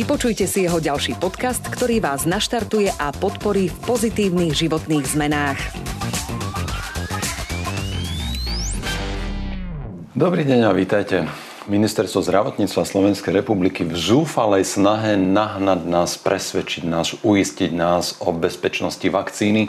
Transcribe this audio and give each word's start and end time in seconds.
Vypočujte 0.00 0.48
si 0.48 0.64
jeho 0.64 0.80
ďalší 0.80 1.20
podcast, 1.20 1.60
ktorý 1.60 2.00
vás 2.00 2.24
naštartuje 2.24 2.88
a 2.88 3.12
podporí 3.12 3.68
v 3.68 3.76
pozitívnych 3.84 4.56
životných 4.56 5.04
zmenách. 5.04 5.60
Dobrý 10.16 10.48
deň 10.48 10.60
a 10.64 10.72
vítajte. 10.72 11.28
Ministerstvo 11.68 12.24
zdravotníctva 12.24 12.88
Slovenskej 12.88 13.44
republiky 13.44 13.84
v 13.84 13.92
zúfalej 13.92 14.64
snahe 14.64 15.20
nahnať 15.20 15.84
nás, 15.84 16.16
presvedčiť 16.16 16.88
nás, 16.88 17.20
uistiť 17.20 17.68
nás 17.68 18.16
o 18.24 18.32
bezpečnosti 18.32 19.04
vakcíny 19.04 19.68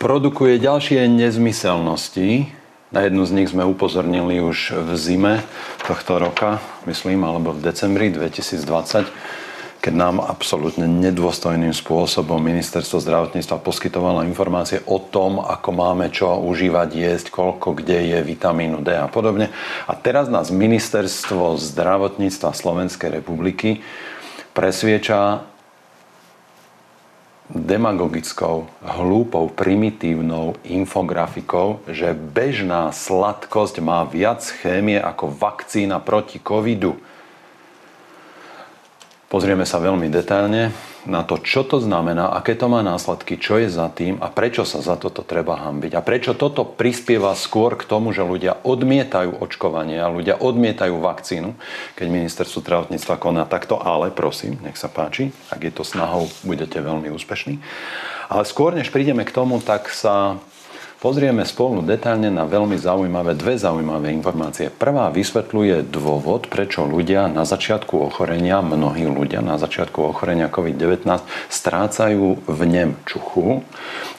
produkuje 0.00 0.60
ďalšie 0.60 1.08
nezmyselnosti. 1.12 2.59
Na 2.90 3.06
jednu 3.06 3.22
z 3.22 3.38
nich 3.38 3.54
sme 3.54 3.62
upozornili 3.62 4.42
už 4.42 4.74
v 4.74 4.98
zime 4.98 5.46
tohto 5.86 6.18
roka, 6.18 6.58
myslím, 6.90 7.22
alebo 7.22 7.54
v 7.54 7.62
decembri 7.62 8.10
2020, 8.10 9.06
keď 9.78 9.94
nám 9.94 10.18
absolútne 10.18 10.90
nedôstojným 10.90 11.70
spôsobom 11.70 12.42
ministerstvo 12.42 12.98
zdravotníctva 12.98 13.62
poskytovalo 13.62 14.26
informácie 14.26 14.82
o 14.90 14.98
tom, 14.98 15.38
ako 15.38 15.70
máme 15.70 16.10
čo 16.10 16.34
užívať, 16.42 16.88
jesť, 16.90 17.26
koľko, 17.30 17.78
kde 17.78 18.10
je 18.10 18.18
vitamínu 18.26 18.82
D 18.82 18.98
a 18.98 19.06
podobne. 19.06 19.54
A 19.86 19.94
teraz 19.94 20.26
nás 20.26 20.50
ministerstvo 20.50 21.62
zdravotníctva 21.62 22.50
Slovenskej 22.50 23.22
republiky 23.22 23.86
presvieča 24.50 25.46
demagogickou, 27.50 28.70
hlúpou, 28.78 29.50
primitívnou 29.50 30.54
infografikou, 30.62 31.82
že 31.90 32.14
bežná 32.14 32.94
sladkosť 32.94 33.82
má 33.82 34.06
viac 34.06 34.42
chémie 34.62 35.02
ako 35.02 35.34
vakcína 35.34 35.98
proti 35.98 36.38
covidu. 36.38 36.96
Pozrieme 39.30 39.62
sa 39.62 39.78
veľmi 39.78 40.10
detailne 40.10 40.74
na 41.06 41.22
to, 41.22 41.38
čo 41.38 41.62
to 41.62 41.78
znamená, 41.78 42.34
aké 42.34 42.58
to 42.58 42.66
má 42.66 42.82
následky, 42.82 43.38
čo 43.38 43.62
je 43.62 43.70
za 43.70 43.86
tým 43.86 44.18
a 44.18 44.26
prečo 44.26 44.66
sa 44.66 44.82
za 44.82 44.98
toto 44.98 45.22
treba 45.22 45.54
hambiť. 45.54 45.94
A 45.94 46.02
prečo 46.02 46.34
toto 46.34 46.66
prispieva 46.66 47.30
skôr 47.38 47.78
k 47.78 47.86
tomu, 47.86 48.10
že 48.10 48.26
ľudia 48.26 48.58
odmietajú 48.66 49.38
očkovanie 49.38 50.02
a 50.02 50.10
ľudia 50.10 50.34
odmietajú 50.34 50.98
vakcínu, 50.98 51.54
keď 51.94 52.06
ministerstvo 52.10 52.58
zdravotníctva 52.58 53.22
koná 53.22 53.46
takto, 53.46 53.78
ale 53.78 54.10
prosím, 54.10 54.58
nech 54.66 54.74
sa 54.74 54.90
páči, 54.90 55.30
ak 55.54 55.62
je 55.62 55.72
to 55.78 55.86
snahou, 55.86 56.26
budete 56.42 56.82
veľmi 56.82 57.14
úspešní. 57.14 57.62
Ale 58.34 58.42
skôr, 58.42 58.74
než 58.74 58.90
prídeme 58.90 59.22
k 59.22 59.30
tomu, 59.30 59.62
tak 59.62 59.94
sa 59.94 60.42
pozrieme 61.00 61.48
spolu 61.48 61.80
detailne 61.80 62.28
na 62.28 62.44
veľmi 62.44 62.76
zaujímavé, 62.76 63.32
dve 63.32 63.56
zaujímavé 63.56 64.12
informácie. 64.12 64.68
Prvá 64.68 65.08
vysvetľuje 65.08 65.88
dôvod, 65.88 66.52
prečo 66.52 66.84
ľudia 66.84 67.26
na 67.32 67.48
začiatku 67.48 67.96
ochorenia, 67.96 68.60
mnohí 68.60 69.08
ľudia 69.08 69.40
na 69.40 69.56
začiatku 69.56 70.12
ochorenia 70.12 70.52
COVID-19 70.52 71.08
strácajú 71.48 72.44
v 72.44 72.60
nem 72.68 72.90
čuchu 73.08 73.64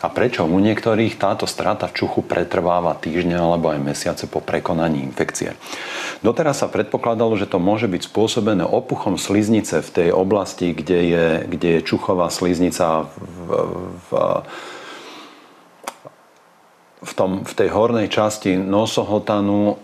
a 0.02 0.10
prečo 0.10 0.44
u 0.50 0.58
niektorých 0.58 1.22
táto 1.22 1.46
strata 1.46 1.86
v 1.86 2.02
čuchu 2.02 2.26
pretrváva 2.26 2.98
týždne 2.98 3.38
alebo 3.38 3.70
aj 3.70 3.80
mesiace 3.86 4.26
po 4.26 4.42
prekonaní 4.42 5.06
infekcie. 5.06 5.54
Doteraz 6.26 6.66
sa 6.66 6.68
predpokladalo, 6.68 7.38
že 7.38 7.46
to 7.46 7.62
môže 7.62 7.86
byť 7.86 8.10
spôsobené 8.10 8.66
opuchom 8.66 9.22
sliznice 9.22 9.86
v 9.86 9.90
tej 9.90 10.10
oblasti, 10.10 10.74
kde 10.74 11.00
je, 11.06 11.26
kde 11.46 11.70
je 11.78 11.86
čuchová 11.86 12.34
sliznica 12.34 13.06
v, 13.06 13.14
v, 13.46 13.50
v, 14.10 14.10
tom, 17.22 17.46
v 17.46 17.54
tej 17.54 17.70
hornej 17.70 18.10
časti 18.10 18.58
nosohotanu 18.58 19.78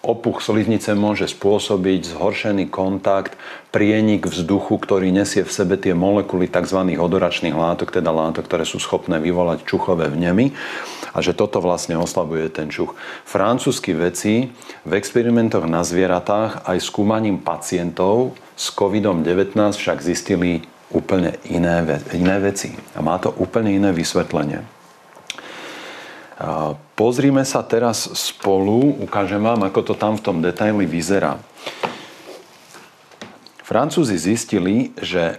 opuch 0.00 0.40
sliznice 0.40 0.96
môže 0.96 1.28
spôsobiť 1.28 2.16
zhoršený 2.16 2.72
kontakt, 2.72 3.36
prienik 3.68 4.24
vzduchu, 4.24 4.80
ktorý 4.80 5.12
nesie 5.12 5.44
v 5.44 5.52
sebe 5.52 5.76
tie 5.76 5.92
molekuly 5.92 6.48
tzv. 6.48 6.96
odoračných 6.96 7.52
látok, 7.52 7.92
teda 7.92 8.08
látok, 8.08 8.48
ktoré 8.48 8.64
sú 8.64 8.80
schopné 8.80 9.20
vyvolať 9.20 9.66
čuchové 9.68 10.08
vnemy 10.08 10.56
a 11.12 11.18
že 11.20 11.36
toto 11.36 11.60
vlastne 11.60 12.00
oslabuje 12.00 12.48
ten 12.48 12.72
čuch. 12.72 12.96
Francúzski 13.28 13.92
vedci 13.92 14.54
v 14.88 14.92
experimentoch 14.96 15.68
na 15.68 15.84
zvieratách 15.84 16.64
aj 16.64 16.78
skúmaním 16.80 17.42
pacientov 17.42 18.38
s 18.56 18.72
COVID-19 18.72 19.52
však 19.76 19.98
zistili 20.00 20.64
úplne 20.94 21.36
iné, 21.44 21.84
iné 22.16 22.36
veci. 22.40 22.72
A 22.96 23.04
má 23.04 23.20
to 23.20 23.30
úplne 23.36 23.68
iné 23.70 23.92
vysvetlenie. 23.92 24.79
Pozrime 26.96 27.44
sa 27.44 27.60
teraz 27.60 28.08
spolu, 28.16 28.96
ukážem 29.04 29.44
vám, 29.44 29.68
ako 29.68 29.92
to 29.92 29.94
tam 29.96 30.16
v 30.16 30.24
tom 30.24 30.36
detaili 30.40 30.88
vyzerá. 30.88 31.36
Francúzi 33.60 34.16
zistili, 34.16 34.96
že 34.96 35.36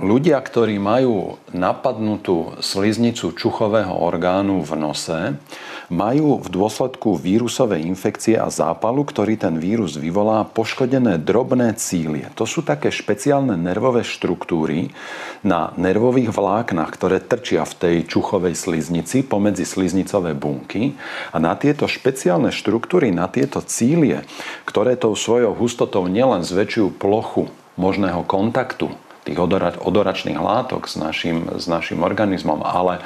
ľudia, 0.00 0.40
ktorí 0.40 0.80
majú 0.80 1.36
napadnutú 1.52 2.56
sliznicu 2.64 3.36
čuchového 3.36 3.92
orgánu 3.92 4.64
v 4.64 4.72
nose, 4.74 5.20
majú 5.90 6.38
v 6.38 6.48
dôsledku 6.48 7.18
vírusovej 7.18 7.82
infekcie 7.82 8.38
a 8.38 8.46
zápalu, 8.46 9.02
ktorý 9.02 9.34
ten 9.34 9.58
vírus 9.58 9.98
vyvolá, 9.98 10.46
poškodené 10.46 11.18
drobné 11.18 11.74
cílie. 11.76 12.30
To 12.38 12.46
sú 12.46 12.62
také 12.62 12.94
špeciálne 12.94 13.58
nervové 13.58 14.06
štruktúry 14.06 14.94
na 15.42 15.74
nervových 15.74 16.30
vláknach, 16.30 16.94
ktoré 16.94 17.18
trčia 17.18 17.66
v 17.66 17.74
tej 17.76 17.96
čuchovej 18.06 18.54
sliznici 18.54 19.26
pomedzi 19.26 19.66
sliznicové 19.66 20.32
bunky. 20.32 20.94
A 21.34 21.42
na 21.42 21.58
tieto 21.58 21.90
špeciálne 21.90 22.54
štruktúry, 22.54 23.10
na 23.10 23.26
tieto 23.26 23.58
cílie, 23.58 24.22
ktoré 24.64 24.94
tou 24.94 25.18
svojou 25.18 25.58
hustotou 25.58 26.06
nielen 26.06 26.46
zväčšujú 26.46 26.96
plochu 27.02 27.50
možného 27.74 28.22
kontaktu 28.24 29.09
tých 29.26 29.38
odoračných 29.80 30.38
látok 30.40 30.88
s 30.88 30.96
našim, 30.96 31.60
s 31.60 31.68
našim 31.68 32.00
organizmom, 32.00 32.64
ale 32.64 33.04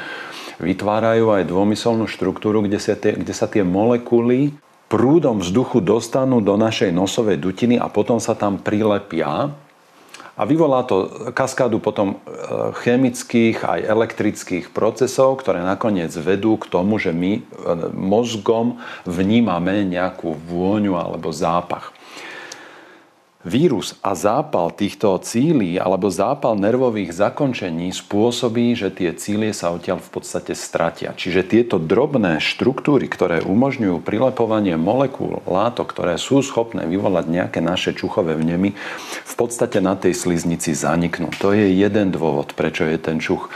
vytvárajú 0.63 1.35
aj 1.35 1.51
dvomyselnú 1.51 2.07
štruktúru, 2.07 2.63
kde 2.63 2.79
sa 2.79 2.95
tie, 2.95 3.19
kde 3.19 3.35
sa 3.35 3.51
tie 3.51 3.67
molekuly 3.67 4.55
prúdom 4.87 5.43
vzduchu 5.43 5.83
dostanú 5.83 6.39
do 6.39 6.55
našej 6.55 6.95
nosovej 6.95 7.43
dutiny 7.43 7.81
a 7.81 7.91
potom 7.91 8.23
sa 8.23 8.39
tam 8.39 8.63
prilepia 8.63 9.51
a 10.35 10.43
vyvolá 10.43 10.83
to 10.83 11.31
kaskádu 11.31 11.79
potom 11.79 12.19
e, 12.19 12.27
chemických 12.83 13.63
aj 13.63 13.81
elektrických 13.87 14.75
procesov, 14.75 15.39
ktoré 15.39 15.63
nakoniec 15.63 16.11
vedú 16.19 16.59
k 16.59 16.67
tomu, 16.67 16.99
že 16.99 17.15
my 17.15 17.39
e, 17.39 17.43
mozgom 17.95 18.83
vnímame 19.07 19.87
nejakú 19.87 20.35
vôňu 20.35 20.99
alebo 20.99 21.31
zápach. 21.31 21.95
Vírus 23.44 23.93
a 24.00 24.16
zápal 24.16 24.72
týchto 24.72 25.21
cílí 25.21 25.77
alebo 25.77 26.09
zápal 26.09 26.56
nervových 26.56 27.12
zakončení 27.12 27.93
spôsobí, 27.93 28.72
že 28.72 28.88
tie 28.88 29.12
cílie 29.12 29.53
sa 29.53 29.69
odtiaľ 29.69 30.00
v 30.00 30.10
podstate 30.16 30.56
stratia. 30.56 31.12
Čiže 31.12 31.44
tieto 31.44 31.77
drobné 31.77 32.41
štruktúry, 32.41 33.04
ktoré 33.04 33.44
umožňujú 33.44 34.00
prilepovanie 34.00 34.81
molekúl, 34.81 35.44
látok, 35.44 35.93
ktoré 35.93 36.16
sú 36.16 36.41
schopné 36.41 36.88
vyvolať 36.88 37.28
nejaké 37.28 37.60
naše 37.60 37.93
čuchové 37.93 38.33
vnemy, 38.33 38.72
v 39.28 39.34
podstate 39.37 39.77
na 39.84 39.93
tej 39.93 40.16
sliznici 40.16 40.72
zaniknú. 40.72 41.28
To 41.45 41.53
je 41.53 41.69
jeden 41.69 42.16
dôvod, 42.16 42.57
prečo 42.57 42.89
je 42.89 42.97
ten 42.97 43.21
čuch 43.21 43.53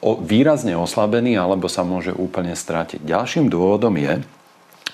výrazne 0.00 0.72
oslabený 0.72 1.36
alebo 1.36 1.68
sa 1.68 1.84
môže 1.84 2.16
úplne 2.16 2.56
stratiť. 2.56 3.04
Ďalším 3.04 3.52
dôvodom 3.52 3.92
je, 4.00 4.14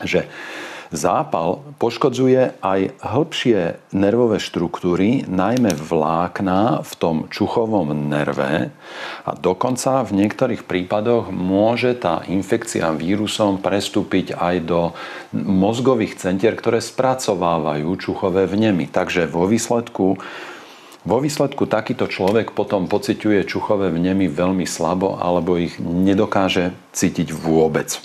že 0.03 0.21
Zápal 0.95 1.59
poškodzuje 1.83 2.63
aj 2.63 2.95
hĺbšie 3.03 3.83
nervové 3.91 4.39
štruktúry, 4.39 5.27
najmä 5.27 5.75
vlákna 5.75 6.87
v 6.87 6.93
tom 6.95 7.17
čuchovom 7.35 7.91
nerve 8.07 8.71
a 9.27 9.31
dokonca 9.35 10.07
v 10.07 10.23
niektorých 10.23 10.63
prípadoch 10.63 11.35
môže 11.35 11.99
tá 11.99 12.23
infekcia 12.31 12.95
vírusom 12.95 13.59
prestúpiť 13.59 14.39
aj 14.39 14.57
do 14.63 14.81
mozgových 15.35 16.15
centier, 16.15 16.55
ktoré 16.55 16.79
spracovávajú 16.79 17.91
čuchové 17.99 18.47
vnemy. 18.47 18.87
Takže 18.87 19.27
vo 19.27 19.51
výsledku 19.51 20.23
vo 21.05 21.21
výsledku 21.21 21.69
takýto 21.69 22.09
človek 22.09 22.57
potom 22.57 22.89
pociťuje 22.89 23.45
čuchové 23.45 23.93
vnemy 23.93 24.31
veľmi 24.31 24.65
slabo 24.65 25.21
alebo 25.21 25.61
ich 25.61 25.77
nedokáže 25.83 26.73
cítiť 26.97 27.29
vôbec. 27.35 28.01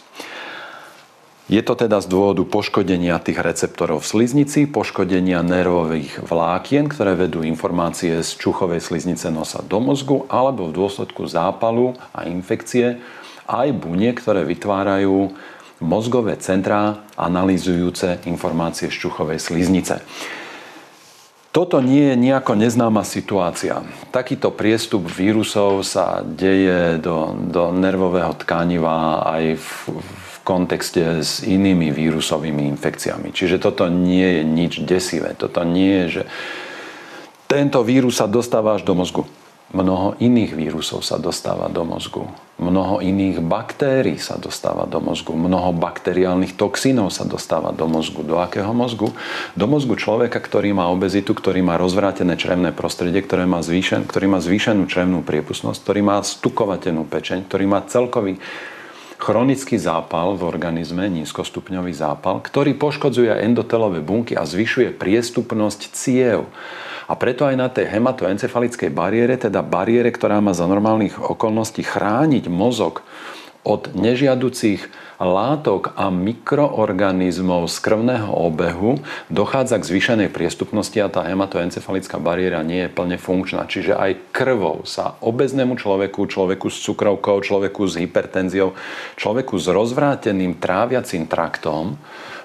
Je 1.50 1.66
to 1.66 1.74
teda 1.74 1.98
z 1.98 2.13
dôvodu 2.13 2.46
poškodenia 2.46 3.18
tých 3.18 3.42
receptorov 3.42 4.06
v 4.06 4.10
sliznici, 4.22 4.69
poškodenia 4.69 5.42
nervových 5.42 6.22
vlákien, 6.22 6.86
ktoré 6.86 7.18
vedú 7.18 7.42
informácie 7.42 8.22
z 8.22 8.38
čuchovej 8.38 8.78
sliznice 8.78 9.34
nosa 9.34 9.66
do 9.66 9.81
mozgu, 9.81 10.30
alebo 10.30 10.69
v 10.69 10.78
dôsledku 10.78 11.25
zápalu 11.25 11.98
a 12.13 12.30
infekcie 12.30 13.01
aj 13.50 13.74
buniek, 13.74 14.13
ktoré 14.13 14.46
vytvárajú 14.46 15.34
mozgové 15.81 16.38
centrá 16.38 17.01
analýzujúce 17.18 18.30
informácie 18.30 18.94
z 18.94 19.10
čuchovej 19.10 19.42
sliznice. 19.42 20.06
Toto 21.50 21.81
nie 21.81 22.13
je 22.13 22.16
nejako 22.30 22.62
neznáma 22.62 23.02
situácia. 23.02 23.81
Takýto 24.13 24.54
priestup 24.54 25.10
vírusov 25.10 25.81
sa 25.81 26.22
deje 26.22 27.02
do, 27.02 27.34
do 27.34 27.74
nervového 27.74 28.38
tkaniva 28.38 29.25
aj 29.25 29.57
v, 29.57 29.69
v 29.98 30.29
kontexte 30.50 31.22
s 31.22 31.46
inými 31.46 31.94
vírusovými 31.94 32.66
infekciami. 32.74 33.30
Čiže 33.30 33.62
toto 33.62 33.86
nie 33.86 34.42
je 34.42 34.42
nič 34.42 34.74
desivé. 34.81 35.38
Toto 35.38 35.62
nie 35.62 36.10
je, 36.10 36.22
že 36.22 36.24
tento 37.46 37.86
vírus 37.86 38.18
sa 38.18 38.25
dostáva 38.25 38.74
až 38.74 38.81
do 38.81 38.98
mozgu. 38.98 39.30
Mnoho 39.69 40.18
iných 40.18 40.57
vírusov 40.57 41.06
sa 41.06 41.22
dostáva 41.22 41.69
do 41.69 41.86
mozgu. 41.86 42.25
Mnoho 42.57 43.06
iných 43.06 43.38
baktérií 43.38 44.18
sa 44.18 44.42
dostáva 44.42 44.90
do 44.90 44.98
mozgu. 44.98 45.38
Mnoho 45.38 45.78
bakteriálnych 45.78 46.57
toxínov 46.57 47.13
sa 47.13 47.22
dostáva 47.22 47.69
do 47.69 47.86
mozgu. 47.86 48.25
Do 48.25 48.42
akého 48.42 48.74
mozgu? 48.74 49.13
Do 49.54 49.69
mozgu 49.69 49.94
človeka, 49.94 50.42
ktorý 50.42 50.74
má 50.74 50.90
obezitu, 50.90 51.38
ktorý 51.38 51.62
má 51.62 51.78
rozvrátené 51.78 52.34
črevné 52.34 52.74
prostredie, 52.74 53.22
ktoré 53.22 53.45
má 53.45 53.62
zvýšen, 53.62 54.10
ktorý 54.10 54.25
má 54.25 54.42
zvýšenú 54.42 54.90
črevnú 54.90 55.22
priepustnosť, 55.22 55.86
ktorý 55.86 56.02
má 56.02 56.18
stukovatenú 56.25 57.06
pečeň, 57.06 57.45
ktorý 57.45 57.69
má 57.69 57.86
celkový 57.86 58.42
chronický 59.19 59.75
zápal 59.75 60.39
v 60.39 60.48
organizme, 60.48 61.12
nízkostupňový 61.12 61.92
zápal, 61.92 62.39
ktorý 62.39 62.80
poškodzuje 62.80 63.44
endotelové 63.44 64.00
bunky 64.00 64.39
a 64.39 64.48
zvyšuje 64.48 64.95
priestupnosť 64.95 65.92
ciev. 65.92 66.48
A 67.10 67.19
preto 67.19 67.44
aj 67.44 67.56
na 67.60 67.68
tej 67.68 67.92
hematoencefalickej 67.92 68.89
bariére, 68.95 69.36
teda 69.36 69.60
bariére, 69.60 70.07
ktorá 70.13 70.39
má 70.39 70.56
za 70.56 70.63
normálnych 70.69 71.19
okolností 71.19 71.83
chrániť 71.83 72.48
mozog 72.48 73.04
od 73.68 73.92
nežiaducich 73.92 74.88
látok 75.19 75.92
a 76.00 76.07
mikroorganizmov 76.07 77.68
z 77.68 77.77
krvného 77.83 78.31
obehu 78.31 79.04
dochádza 79.27 79.75
k 79.83 79.88
zvýšenej 79.92 80.30
priestupnosti 80.31 80.95
a 81.04 81.12
tá 81.12 81.27
hematoencefalická 81.27 82.24
bariéra 82.24 82.63
nie 82.63 82.88
je 82.88 82.94
plne 82.95 83.19
funkčná. 83.19 83.68
Čiže 83.68 84.00
aj 84.00 84.31
krvou 84.31 84.88
sa 84.88 85.19
obeznému 85.19 85.75
človeku, 85.75 86.24
človeku 86.24 86.71
s 86.71 86.80
cukrovkou, 86.88 87.44
človeku 87.44 87.83
s 87.83 88.00
hypertenziou, 88.00 88.74
človeku 89.19 89.60
s 89.60 89.68
rozvráteným 89.68 90.56
tráviacím 90.56 91.27
traktom 91.27 92.00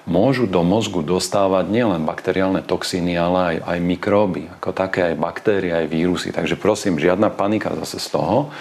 môžu 0.05 0.45
do 0.45 0.61
mozgu 0.61 1.01
dostávať 1.01 1.65
nielen 1.71 2.05
bakteriálne 2.05 2.61
toxíny, 2.61 3.17
ale 3.17 3.57
aj, 3.57 3.57
aj 3.65 3.79
mikróby, 3.81 4.43
ako 4.61 4.69
také 4.69 5.11
aj 5.11 5.15
baktérie, 5.17 5.73
aj 5.73 5.89
vírusy. 5.89 6.29
Takže 6.29 6.61
prosím, 6.61 7.01
žiadna 7.01 7.33
panika 7.33 7.73
zase 7.73 7.97
z 7.97 8.07
toho, 8.13 8.53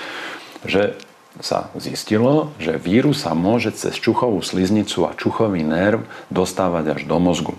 že 0.65 0.97
sa 1.43 1.73
zistilo, 1.75 2.55
že 2.63 2.79
vírus 2.79 3.27
sa 3.27 3.35
môže 3.35 3.75
cez 3.75 3.99
čuchovú 3.99 4.39
sliznicu 4.45 5.03
a 5.09 5.17
čuchový 5.19 5.67
nerv 5.67 6.07
dostávať 6.31 6.99
až 6.99 7.01
do 7.11 7.19
mozgu. 7.19 7.55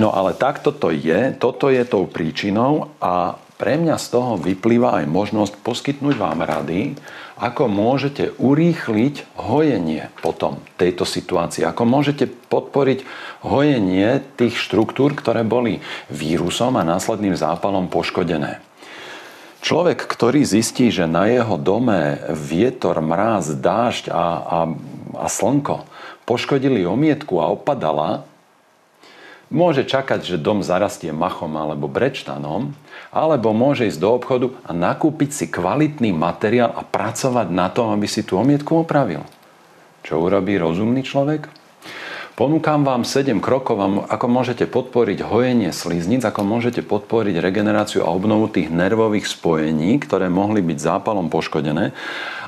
No 0.00 0.14
ale 0.14 0.32
takto 0.32 0.72
to 0.72 0.88
je, 0.94 1.36
toto 1.36 1.68
je 1.68 1.84
tou 1.84 2.08
príčinou 2.08 2.94
a 3.02 3.36
pre 3.60 3.76
mňa 3.76 4.00
z 4.00 4.06
toho 4.16 4.40
vyplýva 4.40 5.04
aj 5.04 5.06
možnosť 5.12 5.60
poskytnúť 5.60 6.16
vám 6.16 6.40
rady, 6.40 6.96
ako 7.36 7.68
môžete 7.68 8.32
urýchliť 8.40 9.36
hojenie 9.36 10.08
potom 10.24 10.64
tejto 10.80 11.04
situácii, 11.04 11.68
ako 11.68 11.84
môžete 11.84 12.24
podporiť 12.48 13.04
hojenie 13.44 14.24
tých 14.40 14.56
štruktúr, 14.56 15.12
ktoré 15.12 15.44
boli 15.44 15.84
vírusom 16.08 16.80
a 16.80 16.88
následným 16.88 17.36
zápalom 17.36 17.92
poškodené. 17.92 18.64
Človek, 19.60 20.08
ktorý 20.08 20.40
zistí, 20.44 20.88
že 20.88 21.04
na 21.04 21.28
jeho 21.28 21.60
dome 21.60 22.16
vietor, 22.32 22.96
mráz, 23.04 23.52
dážď 23.60 24.08
a, 24.08 24.16
a, 24.16 24.58
a 25.20 25.26
slnko 25.28 25.84
poškodili 26.24 26.86
omietku 26.86 27.42
a 27.42 27.52
opadala, 27.52 28.24
Môže 29.50 29.82
čakať, 29.82 30.22
že 30.22 30.38
dom 30.38 30.62
zarastie 30.62 31.10
machom 31.10 31.50
alebo 31.58 31.90
brečtanom, 31.90 32.70
alebo 33.10 33.50
môže 33.50 33.90
ísť 33.90 33.98
do 33.98 34.10
obchodu 34.14 34.46
a 34.62 34.70
nakúpiť 34.70 35.30
si 35.34 35.46
kvalitný 35.50 36.14
materiál 36.14 36.70
a 36.70 36.86
pracovať 36.86 37.50
na 37.50 37.66
tom, 37.66 37.90
aby 37.90 38.06
si 38.06 38.22
tú 38.22 38.38
omietku 38.38 38.86
opravil. 38.86 39.26
Čo 40.06 40.22
urobí 40.22 40.54
rozumný 40.54 41.02
človek? 41.02 41.50
Ponúkam 42.40 42.88
vám 42.88 43.04
7 43.04 43.36
krokov, 43.36 44.08
ako 44.08 44.26
môžete 44.32 44.64
podporiť 44.64 45.28
hojenie 45.28 45.76
sliznic, 45.76 46.24
ako 46.24 46.40
môžete 46.40 46.80
podporiť 46.80 47.36
regeneráciu 47.36 48.00
a 48.00 48.08
obnovu 48.08 48.48
tých 48.48 48.72
nervových 48.72 49.28
spojení, 49.28 50.00
ktoré 50.00 50.32
mohli 50.32 50.64
byť 50.64 50.78
zápalom 50.80 51.28
poškodené 51.28 51.92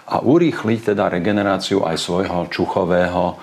a 0.08 0.16
urýchliť 0.24 0.96
teda 0.96 1.12
regeneráciu 1.12 1.84
aj 1.84 2.00
svojho 2.00 2.48
čuchového 2.48 3.36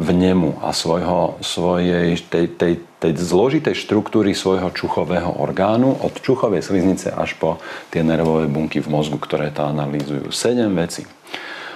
vnemu 0.00 0.56
a 0.64 0.72
svojho, 0.72 1.36
svojej, 1.44 2.16
tej, 2.32 2.56
tej, 2.56 2.80
tej 2.96 3.12
zložitej 3.20 3.76
štruktúry 3.76 4.32
svojho 4.32 4.72
čuchového 4.72 5.36
orgánu 5.36 6.00
od 6.00 6.16
čuchovej 6.16 6.64
sliznice 6.64 7.12
až 7.12 7.36
po 7.36 7.60
tie 7.92 8.00
nervové 8.00 8.48
bunky 8.48 8.80
v 8.80 8.88
mozgu, 8.88 9.20
ktoré 9.20 9.52
to 9.52 9.68
analýzujú. 9.68 10.32
Sedem 10.32 10.72
vecí. 10.72 11.04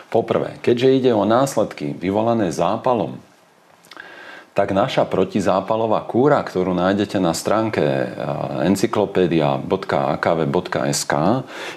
Poprvé, 0.08 0.56
keďže 0.64 0.96
ide 0.96 1.12
o 1.12 1.28
následky 1.28 1.93
vyvolané 1.93 2.49
zápalom, 2.49 3.27
tak 4.58 4.75
naša 4.75 5.06
protizápalová 5.06 6.02
kúra, 6.02 6.43
ktorú 6.43 6.75
nájdete 6.75 7.22
na 7.22 7.31
stránke 7.31 7.78
eh, 7.78 8.10
encyklopedia.akv.sk 8.66 11.12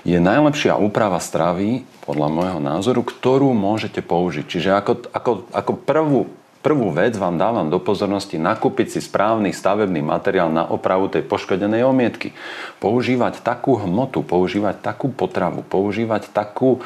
je 0.02 0.18
najlepšia 0.18 0.82
úprava 0.82 1.22
stravy, 1.22 1.86
podľa 2.02 2.28
môjho 2.34 2.58
názoru, 2.58 3.06
ktorú 3.06 3.54
môžete 3.54 4.02
použiť. 4.02 4.50
Čiže 4.50 4.74
ako, 4.74 5.14
ako, 5.14 5.46
ako 5.54 5.72
prvú, 5.86 6.26
prvú 6.66 6.90
vec 6.90 7.14
vám 7.14 7.38
dávam 7.38 7.70
do 7.70 7.78
pozornosti 7.78 8.42
nakúpiť 8.42 8.98
si 8.98 9.00
správny 9.06 9.54
stavebný 9.54 10.02
materiál 10.02 10.50
na 10.50 10.66
opravu 10.66 11.14
tej 11.14 11.22
poškodenej 11.22 11.86
omietky. 11.86 12.34
Používať 12.82 13.46
takú 13.46 13.78
hmotu, 13.78 14.26
používať 14.26 14.82
takú 14.82 15.14
potravu, 15.14 15.62
používať 15.62 16.34
takú, 16.34 16.82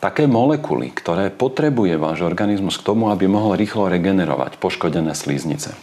také 0.00 0.24
molekuly, 0.24 0.90
ktoré 0.90 1.28
potrebuje 1.28 2.00
váš 2.00 2.24
organizmus 2.24 2.80
k 2.80 2.86
tomu, 2.88 3.12
aby 3.12 3.28
mohol 3.28 3.54
rýchlo 3.54 3.86
regenerovať 3.92 4.56
poškodené 4.56 5.12
slíznice. 5.12 5.76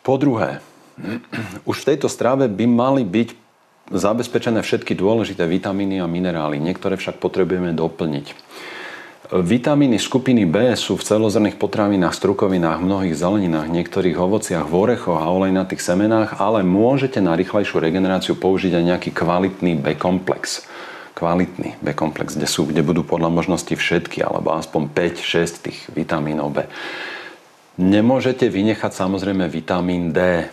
Po 0.00 0.16
druhé, 0.16 0.64
už 1.70 1.76
v 1.84 1.88
tejto 1.94 2.08
strave 2.08 2.48
by 2.48 2.64
mali 2.64 3.04
byť 3.04 3.28
zabezpečené 3.92 4.60
všetky 4.64 4.96
dôležité 4.96 5.44
vitamíny 5.44 6.00
a 6.00 6.08
minerály. 6.08 6.60
Niektoré 6.60 6.96
však 6.96 7.20
potrebujeme 7.20 7.72
doplniť. 7.76 8.36
Vitamíny 9.28 10.00
skupiny 10.00 10.48
B 10.48 10.72
sú 10.72 10.96
v 10.96 11.04
celozrných 11.04 11.60
potravinách, 11.60 12.16
strukovinách, 12.16 12.80
mnohých 12.80 13.12
zeleninách, 13.12 13.68
niektorých 13.68 14.16
ovociach, 14.16 14.64
v 14.64 14.72
orechoch 14.72 15.20
a 15.20 15.28
olejnatých 15.28 15.84
semenách, 15.84 16.40
ale 16.40 16.64
môžete 16.64 17.20
na 17.20 17.36
rýchlejšiu 17.36 17.76
regeneráciu 17.76 18.40
použiť 18.40 18.72
aj 18.80 18.84
nejaký 18.88 19.10
kvalitný 19.12 19.84
B-komplex 19.84 20.64
kvalitný 21.18 21.82
B-komplex, 21.82 22.38
kde, 22.38 22.46
sú, 22.46 22.70
kde 22.70 22.86
budú 22.86 23.02
podľa 23.02 23.34
možnosti 23.34 23.74
všetky, 23.74 24.22
alebo 24.22 24.54
aspoň 24.54 24.86
5-6 24.94 25.66
tých 25.66 25.78
vitamínov 25.90 26.54
B. 26.54 26.58
Nemôžete 27.82 28.46
vynechať 28.46 28.94
samozrejme 28.94 29.50
vitamín 29.50 30.14
D, 30.14 30.46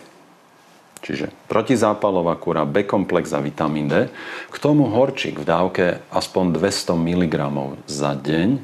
čiže 1.06 1.30
protizápalová 1.46 2.34
kúra, 2.34 2.66
B-komplex 2.66 3.30
a 3.30 3.38
vitamín 3.38 3.86
D. 3.86 4.10
K 4.50 4.56
tomu 4.58 4.90
horčík 4.90 5.38
v 5.38 5.46
dávke 5.46 5.84
aspoň 6.10 6.58
200 6.58 6.98
mg 6.98 7.34
za 7.86 8.18
deň. 8.18 8.58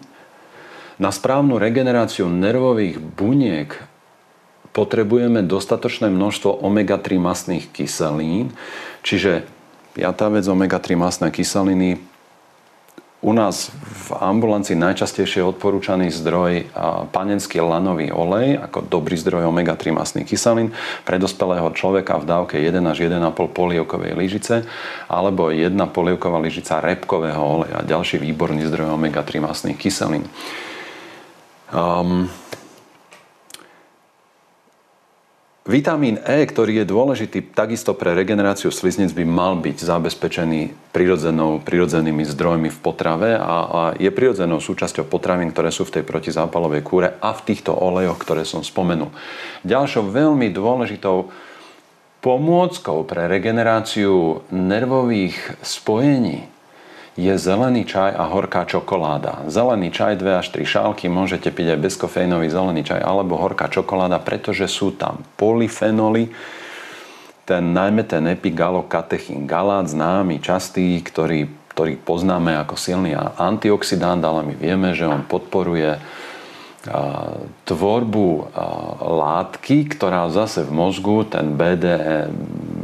Na 0.98 1.14
správnu 1.14 1.62
regeneráciu 1.62 2.26
nervových 2.26 2.98
buniek 2.98 3.78
potrebujeme 4.74 5.46
dostatočné 5.46 6.10
množstvo 6.10 6.66
omega-3 6.66 7.20
masných 7.20 7.70
kyselín, 7.70 8.50
čiže 9.06 9.46
Piatá 9.92 10.32
vec, 10.32 10.48
omega-3 10.48 10.96
masné 10.96 11.28
kyseliny. 11.28 12.00
U 13.22 13.30
nás 13.30 13.70
v 14.08 14.08
ambulancii 14.18 14.74
najčastejšie 14.74 15.44
odporúčaný 15.46 16.10
zdroj 16.10 16.72
panenský 17.14 17.62
lanový 17.62 18.10
olej 18.10 18.58
ako 18.58 18.82
dobrý 18.88 19.14
zdroj 19.14 19.46
omega-3 19.46 19.94
masných 19.94 20.26
kyselín 20.26 20.74
pre 21.06 21.22
dospelého 21.22 21.70
človeka 21.70 22.18
v 22.18 22.26
dávke 22.26 22.56
1 22.58 22.82
až 22.82 23.06
1,5 23.06 23.22
polievkovej 23.52 24.18
lyžice 24.18 24.66
alebo 25.06 25.54
1 25.54 25.70
polievková 25.94 26.42
lyžica 26.42 26.82
repkového 26.82 27.38
oleja. 27.38 27.86
Ďalší 27.86 28.18
výborný 28.18 28.66
zdroj 28.66 28.96
omega-3 28.98 29.38
masných 29.38 29.78
kyselín. 29.78 30.26
Um, 31.70 32.26
Vitamín 35.62 36.18
E, 36.26 36.42
ktorý 36.42 36.82
je 36.82 36.90
dôležitý 36.90 37.54
takisto 37.54 37.94
pre 37.94 38.18
regeneráciu 38.18 38.74
sliznic, 38.74 39.14
by 39.14 39.22
mal 39.22 39.54
byť 39.62 39.78
zabezpečený 39.78 40.90
prirodzenými 41.62 42.26
zdrojmi 42.26 42.66
v 42.66 42.78
potrave 42.82 43.38
a, 43.38 43.56
a 43.62 43.80
je 43.94 44.10
prirodzenou 44.10 44.58
súčasťou 44.58 45.06
potravín, 45.06 45.54
ktoré 45.54 45.70
sú 45.70 45.86
v 45.86 46.02
tej 46.02 46.04
protizápalovej 46.04 46.82
kúre 46.82 47.08
a 47.22 47.30
v 47.30 47.44
týchto 47.46 47.70
olejoch, 47.78 48.18
ktoré 48.18 48.42
som 48.42 48.66
spomenul. 48.66 49.14
Ďalšou 49.62 50.10
veľmi 50.10 50.50
dôležitou 50.50 51.30
pomôckou 52.18 53.06
pre 53.06 53.30
regeneráciu 53.30 54.42
nervových 54.50 55.62
spojení 55.62 56.50
je 57.12 57.34
zelený 57.36 57.84
čaj 57.84 58.16
a 58.16 58.24
horká 58.32 58.64
čokoláda. 58.64 59.44
Zelený 59.52 59.92
čaj 59.92 60.16
2 60.16 60.40
až 60.40 60.48
3 60.48 60.64
šálky, 60.64 61.12
môžete 61.12 61.52
piť 61.52 61.76
aj 61.76 61.82
bezkofeínový 61.84 62.48
zelený 62.48 62.88
čaj 62.88 63.04
alebo 63.04 63.36
horká 63.36 63.68
čokoláda, 63.68 64.16
pretože 64.24 64.64
sú 64.64 64.96
tam 64.96 65.20
polyfenoly, 65.36 66.32
ten, 67.44 67.74
najmä 67.74 68.06
ten 68.08 68.24
epigalokatechín 68.32 69.44
galát, 69.44 69.84
známy, 69.84 70.40
častý, 70.40 71.02
ktorý, 71.04 71.50
ktorý 71.74 72.00
poznáme 72.00 72.56
ako 72.64 72.80
silný 72.80 73.12
antioxidant, 73.18 74.22
ale 74.24 74.46
my 74.48 74.54
vieme, 74.56 74.96
že 74.96 75.04
on 75.04 75.26
podporuje 75.26 75.98
tvorbu 77.64 78.28
látky, 78.98 79.86
ktorá 79.94 80.26
zase 80.34 80.66
v 80.66 80.74
mozgu, 80.74 81.22
ten 81.30 81.54
BDE, 81.54 82.26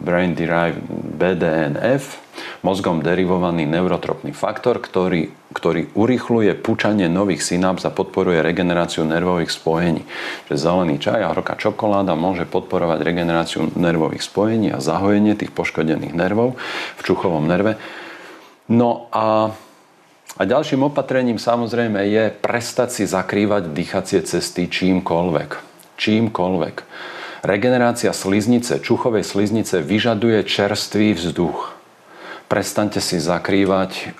Brain 0.07 0.39
Derived 0.39 0.79
BDNF, 1.19 2.23
mozgom 2.63 3.03
derivovaný 3.03 3.67
neurotropný 3.67 4.31
faktor, 4.31 4.79
ktorý, 4.79 5.35
ktorý 5.51 5.91
urychluje 5.99 6.55
pučanie 6.55 7.11
nových 7.11 7.43
synaps 7.43 7.83
a 7.87 7.91
podporuje 7.91 8.39
regeneráciu 8.39 9.03
nervových 9.03 9.51
spojení. 9.51 10.07
Že 10.47 10.55
zelený 10.55 11.03
čaj 11.03 11.27
a 11.27 11.35
horká 11.35 11.59
čokoláda 11.59 12.15
môže 12.15 12.47
podporovať 12.47 13.03
regeneráciu 13.03 13.75
nervových 13.75 14.23
spojení 14.23 14.71
a 14.71 14.79
zahojenie 14.79 15.35
tých 15.35 15.51
poškodených 15.51 16.15
nervov 16.15 16.55
v 16.95 17.01
čuchovom 17.03 17.51
nerve. 17.51 17.75
No 18.71 19.11
a 19.11 19.51
a 20.37 20.43
ďalším 20.45 20.85
opatrením 20.85 21.41
samozrejme 21.41 22.05
je 22.05 22.25
prestať 22.29 22.89
si 22.93 23.05
zakrývať 23.09 23.73
dýchacie 23.73 24.21
cesty 24.27 24.69
čímkoľvek. 24.69 25.51
Čímkoľvek. 25.97 26.77
Regenerácia 27.47 28.11
sliznice, 28.13 28.83
čuchovej 28.83 29.25
sliznice 29.25 29.81
vyžaduje 29.81 30.45
čerstvý 30.45 31.15
vzduch. 31.15 31.79
Prestaňte 32.51 32.99
si 32.99 33.23
zakrývať 33.23 34.13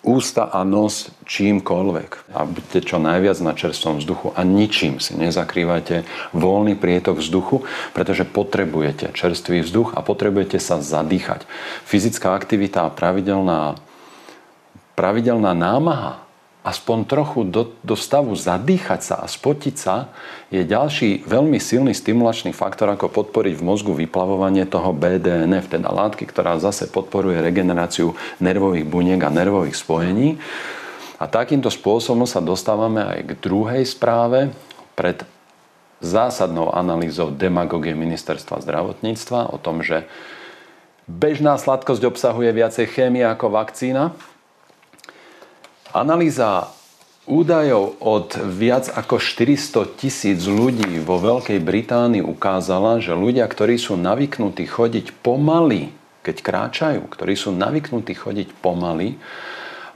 ústa 0.00 0.48
a 0.48 0.64
nos 0.64 1.12
čímkoľvek. 1.28 2.32
A 2.32 2.48
buďte 2.48 2.80
čo 2.88 2.96
najviac 2.96 3.36
na 3.44 3.52
čerstvom 3.52 4.00
vzduchu 4.00 4.32
a 4.32 4.40
ničím 4.46 4.96
si 5.02 5.12
nezakrývajte 5.18 6.08
voľný 6.32 6.74
prietok 6.78 7.20
vzduchu, 7.20 7.68
pretože 7.92 8.24
potrebujete 8.24 9.12
čerstvý 9.12 9.60
vzduch 9.60 9.92
a 9.92 10.00
potrebujete 10.00 10.56
sa 10.56 10.80
zadýchať. 10.80 11.44
Fyzická 11.84 12.32
aktivita 12.32 12.88
a 12.88 12.94
pravidelná 12.94 13.76
pravidelná 15.00 15.56
námaha, 15.56 16.20
aspoň 16.60 17.08
trochu 17.08 17.40
do, 17.48 17.72
do 17.80 17.96
stavu 17.96 18.36
zadýchať 18.36 19.00
sa 19.00 19.14
a 19.24 19.24
spotiť 19.24 19.74
sa, 19.80 20.12
je 20.52 20.60
ďalší 20.60 21.24
veľmi 21.24 21.56
silný 21.56 21.96
stimulačný 21.96 22.52
faktor, 22.52 22.92
ako 22.92 23.08
podporiť 23.08 23.56
v 23.56 23.64
mozgu 23.64 23.96
vyplavovanie 23.96 24.68
toho 24.68 24.92
BDNF, 24.92 25.72
teda 25.72 25.88
látky, 25.88 26.28
ktorá 26.28 26.60
zase 26.60 26.92
podporuje 26.92 27.40
regeneráciu 27.40 28.12
nervových 28.44 28.84
buniek 28.84 29.20
a 29.24 29.32
nervových 29.32 29.72
spojení. 29.72 30.36
A 31.16 31.24
takýmto 31.24 31.72
spôsobom 31.72 32.28
sa 32.28 32.44
dostávame 32.44 33.00
aj 33.00 33.18
k 33.24 33.30
druhej 33.40 33.88
správe 33.88 34.52
pred 34.92 35.24
zásadnou 36.04 36.76
analýzou 36.76 37.32
demagogie 37.32 37.96
ministerstva 37.96 38.60
zdravotníctva 38.60 39.48
o 39.48 39.56
tom, 39.56 39.80
že 39.80 40.04
bežná 41.08 41.56
sladkosť 41.56 42.04
obsahuje 42.04 42.52
viacej 42.52 42.84
chémie 42.92 43.24
ako 43.24 43.48
vakcína, 43.48 44.12
Analýza 45.90 46.70
údajov 47.26 47.98
od 47.98 48.38
viac 48.46 48.86
ako 48.94 49.18
400 49.18 49.98
tisíc 49.98 50.46
ľudí 50.46 51.02
vo 51.02 51.18
Veľkej 51.18 51.58
Británii 51.58 52.22
ukázala, 52.22 53.02
že 53.02 53.10
ľudia, 53.10 53.42
ktorí 53.50 53.74
sú 53.74 53.98
navyknutí 53.98 54.70
chodiť 54.70 55.10
pomaly, 55.18 55.90
keď 56.22 56.36
kráčajú, 56.46 57.02
ktorí 57.10 57.34
sú 57.34 57.50
navyknutí 57.50 58.14
chodiť 58.14 58.54
pomaly, 58.62 59.18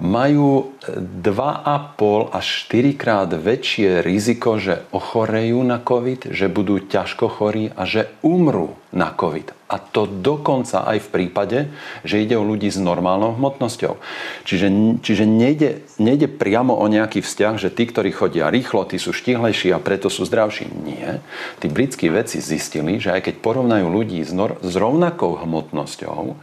majú 0.02 0.74
2,5 0.86 2.34
až 2.34 2.46
4 2.66 2.94
krát 2.98 3.30
väčšie 3.30 4.02
riziko, 4.02 4.58
že 4.58 4.82
ochorejú 4.90 5.62
na 5.62 5.78
COVID, 5.78 6.34
že 6.34 6.50
budú 6.50 6.82
ťažko 6.82 7.30
chorí 7.30 7.70
a 7.74 7.86
že 7.86 8.10
umrú 8.24 8.74
na 8.90 9.10
COVID. 9.10 9.54
A 9.70 9.82
to 9.82 10.06
dokonca 10.06 10.86
aj 10.86 11.02
v 11.02 11.08
prípade, 11.10 11.58
že 12.06 12.22
ide 12.22 12.38
o 12.38 12.46
ľudí 12.46 12.70
s 12.70 12.78
normálnou 12.78 13.34
hmotnosťou. 13.34 13.98
Čiže, 14.46 15.00
čiže 15.02 15.24
nejde, 15.26 15.82
nejde 15.98 16.30
priamo 16.30 16.78
o 16.78 16.86
nejaký 16.86 17.18
vzťah, 17.18 17.58
že 17.58 17.74
tí, 17.74 17.90
ktorí 17.90 18.14
chodia 18.14 18.54
rýchlo, 18.54 18.86
tí 18.86 19.02
sú 19.02 19.10
štihlejší 19.10 19.74
a 19.74 19.82
preto 19.82 20.06
sú 20.06 20.22
zdravší. 20.22 20.70
Nie. 20.86 21.18
Tí 21.58 21.66
britskí 21.66 22.06
vedci 22.06 22.38
zistili, 22.38 23.02
že 23.02 23.18
aj 23.18 23.30
keď 23.30 23.34
porovnajú 23.42 23.86
ľudí 23.90 24.22
s, 24.22 24.30
nor- 24.30 24.62
s 24.62 24.74
rovnakou 24.78 25.42
hmotnosťou, 25.42 26.38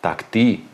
tak 0.00 0.24
tí 0.32 0.64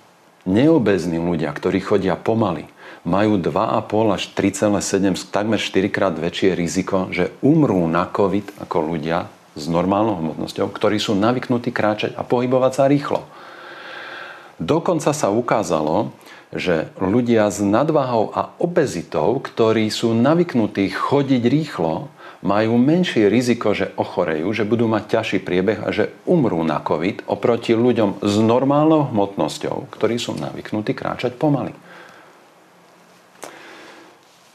Neobezní 0.50 1.22
ľudia, 1.22 1.54
ktorí 1.54 1.78
chodia 1.78 2.18
pomaly, 2.18 2.66
majú 3.06 3.38
2,5 3.38 4.16
až 4.18 4.22
3,7, 4.34 5.30
takmer 5.30 5.62
4 5.62 5.86
krát 5.94 6.14
väčšie 6.18 6.58
riziko, 6.58 7.06
že 7.14 7.30
umrú 7.38 7.86
na 7.86 8.10
COVID 8.10 8.58
ako 8.66 8.76
ľudia 8.82 9.30
s 9.54 9.70
normálnou 9.70 10.18
hmotnosťou, 10.18 10.66
ktorí 10.74 10.98
sú 10.98 11.14
navyknutí 11.14 11.70
kráčať 11.70 12.18
a 12.18 12.26
pohybovať 12.26 12.72
sa 12.74 12.84
rýchlo. 12.90 13.22
Dokonca 14.60 15.14
sa 15.14 15.32
ukázalo, 15.32 16.12
že 16.50 16.90
ľudia 16.98 17.46
s 17.48 17.62
nadvahou 17.62 18.34
a 18.34 18.52
obezitou, 18.58 19.38
ktorí 19.38 19.86
sú 19.88 20.12
navyknutí 20.12 20.90
chodiť 20.90 21.42
rýchlo, 21.46 22.10
majú 22.40 22.80
menšie 22.80 23.28
riziko, 23.28 23.76
že 23.76 23.92
ochorejú, 24.00 24.48
že 24.56 24.64
budú 24.64 24.88
mať 24.88 25.20
ťažší 25.20 25.38
priebeh 25.44 25.84
a 25.84 25.92
že 25.92 26.08
umrú 26.24 26.64
na 26.64 26.80
COVID 26.80 27.28
oproti 27.28 27.76
ľuďom 27.76 28.24
s 28.24 28.34
normálnou 28.40 29.12
hmotnosťou, 29.12 29.92
ktorí 29.92 30.16
sú 30.16 30.40
navyknutí 30.40 30.96
kráčať 30.96 31.36
pomaly. 31.36 31.76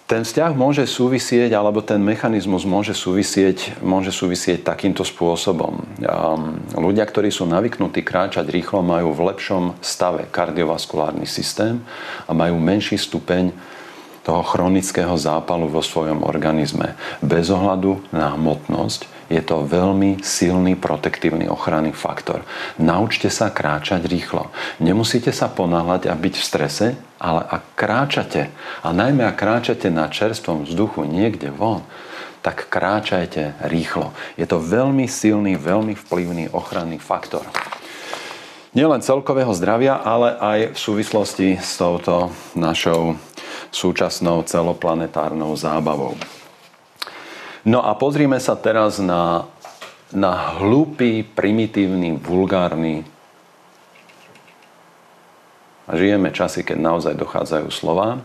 Ten 0.05 0.21
vzťah 0.21 0.53
môže 0.53 0.85
súvisieť, 0.85 1.49
alebo 1.57 1.81
ten 1.81 1.97
mechanizmus 1.97 2.61
môže 2.61 2.93
súvisieť, 2.93 3.81
môže 3.81 4.13
súvisieť 4.13 4.61
takýmto 4.61 5.01
spôsobom. 5.01 5.81
Ľudia, 6.77 7.05
ktorí 7.09 7.33
sú 7.33 7.49
navyknutí 7.49 8.05
kráčať 8.05 8.45
rýchlo, 8.53 8.85
majú 8.85 9.17
v 9.17 9.33
lepšom 9.33 9.81
stave 9.81 10.29
kardiovaskulárny 10.29 11.25
systém 11.25 11.81
a 12.29 12.37
majú 12.37 12.61
menší 12.61 13.01
stupeň 13.01 13.49
toho 14.25 14.41
chronického 14.41 15.13
zápalu 15.15 15.69
vo 15.69 15.85
svojom 15.85 16.25
organizme. 16.25 16.97
Bez 17.21 17.53
ohľadu 17.53 18.09
na 18.09 18.33
hmotnosť 18.33 19.29
je 19.29 19.41
to 19.41 19.65
veľmi 19.65 20.21
silný 20.25 20.73
protektívny 20.73 21.45
ochranný 21.45 21.93
faktor. 21.93 22.41
Naučte 22.81 23.29
sa 23.29 23.53
kráčať 23.53 24.05
rýchlo. 24.09 24.49
Nemusíte 24.81 25.29
sa 25.29 25.45
ponáhľať 25.49 26.09
a 26.09 26.13
byť 26.17 26.33
v 26.41 26.45
strese, 26.45 26.87
ale 27.21 27.41
ak 27.45 27.63
kráčate, 27.77 28.49
a 28.81 28.89
najmä 28.89 29.25
ak 29.29 29.37
kráčate 29.37 29.93
na 29.93 30.09
čerstvom 30.09 30.65
vzduchu 30.65 31.05
niekde 31.05 31.53
von, 31.53 31.85
tak 32.45 32.69
kráčajte 32.69 33.57
rýchlo. 33.65 34.13
Je 34.37 34.45
to 34.45 34.61
veľmi 34.61 35.09
silný, 35.09 35.57
veľmi 35.57 35.97
vplyvný 35.97 36.53
ochranný 36.53 37.01
faktor. 37.01 37.45
Nielen 38.77 39.01
celkového 39.01 39.55
zdravia, 39.55 39.97
ale 39.97 40.35
aj 40.37 40.59
v 40.75 40.77
súvislosti 40.77 41.47
s 41.57 41.79
touto 41.79 42.29
našou 42.53 43.17
súčasnou 43.73 44.45
celoplanetárnou 44.45 45.53
zábavou. 45.57 46.17
No 47.65 47.81
a 47.81 47.97
pozrime 47.97 48.37
sa 48.37 48.53
teraz 48.53 49.01
na, 49.01 49.49
na 50.13 50.57
hlúpy, 50.61 51.25
primitívny, 51.25 52.13
vulgárny 52.21 53.01
a 55.85 55.91
žijeme 55.93 56.33
časy, 56.33 56.65
keď 56.65 56.77
naozaj 56.81 57.13
dochádzajú 57.13 57.67
slova. 57.69 58.21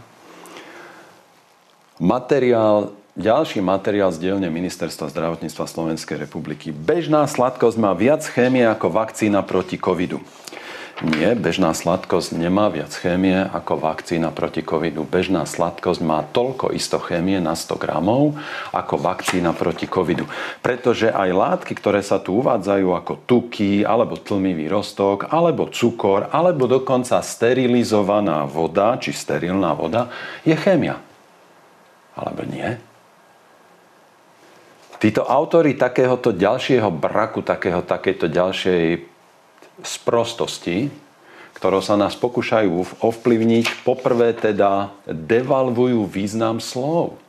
Materiál, 2.01 2.97
ďalší 3.13 3.61
materiál 3.61 4.09
z 4.09 4.21
dielne 4.25 4.49
Ministerstva 4.49 5.13
zdravotníctva 5.13 5.69
Slovenskej 5.69 6.17
republiky. 6.25 6.73
Bežná 6.73 7.29
sladkosť 7.29 7.77
má 7.77 7.93
viac 7.93 8.25
chémie 8.25 8.65
ako 8.65 8.89
vakcína 8.89 9.45
proti 9.45 9.77
covidu. 9.77 10.25
Nie, 11.01 11.33
bežná 11.33 11.73
sladkosť 11.73 12.37
nemá 12.37 12.69
viac 12.69 12.93
chémie 12.93 13.33
ako 13.33 13.81
vakcína 13.81 14.29
proti 14.37 14.61
covidu. 14.61 15.09
Bežná 15.09 15.49
sladkosť 15.49 16.05
má 16.05 16.21
toľko 16.29 16.77
isto 16.77 17.01
chémie 17.01 17.41
na 17.41 17.57
100 17.57 17.81
gramov 17.81 18.37
ako 18.69 19.01
vakcína 19.01 19.57
proti 19.57 19.89
covidu. 19.89 20.29
Pretože 20.61 21.09
aj 21.09 21.33
látky, 21.33 21.73
ktoré 21.73 22.05
sa 22.05 22.21
tu 22.21 22.45
uvádzajú 22.45 22.93
ako 22.93 23.13
tuky, 23.25 23.81
alebo 23.81 24.21
tlmivý 24.21 24.69
rostok, 24.69 25.25
alebo 25.33 25.73
cukor, 25.73 26.29
alebo 26.29 26.69
dokonca 26.69 27.25
sterilizovaná 27.25 28.45
voda, 28.45 29.01
či 29.01 29.17
sterilná 29.17 29.73
voda, 29.73 30.13
je 30.45 30.53
chémia. 30.53 31.01
Alebo 32.13 32.45
nie? 32.45 32.77
Títo 35.01 35.25
autory 35.25 35.81
takéhoto 35.81 36.37
ďalšieho 36.37 36.93
braku, 36.93 37.41
takého, 37.41 37.81
takéto 37.81 38.29
ďalšej 38.29 39.10
sprostosti, 39.83 40.93
ktorou 41.61 41.85
sa 41.85 42.01
nás 42.01 42.17
pokúšajú 42.17 43.03
ovplyvniť, 43.05 43.85
poprvé 43.85 44.33
teda 44.33 44.97
devalvujú 45.05 46.09
význam 46.09 46.57
slov. 46.57 47.21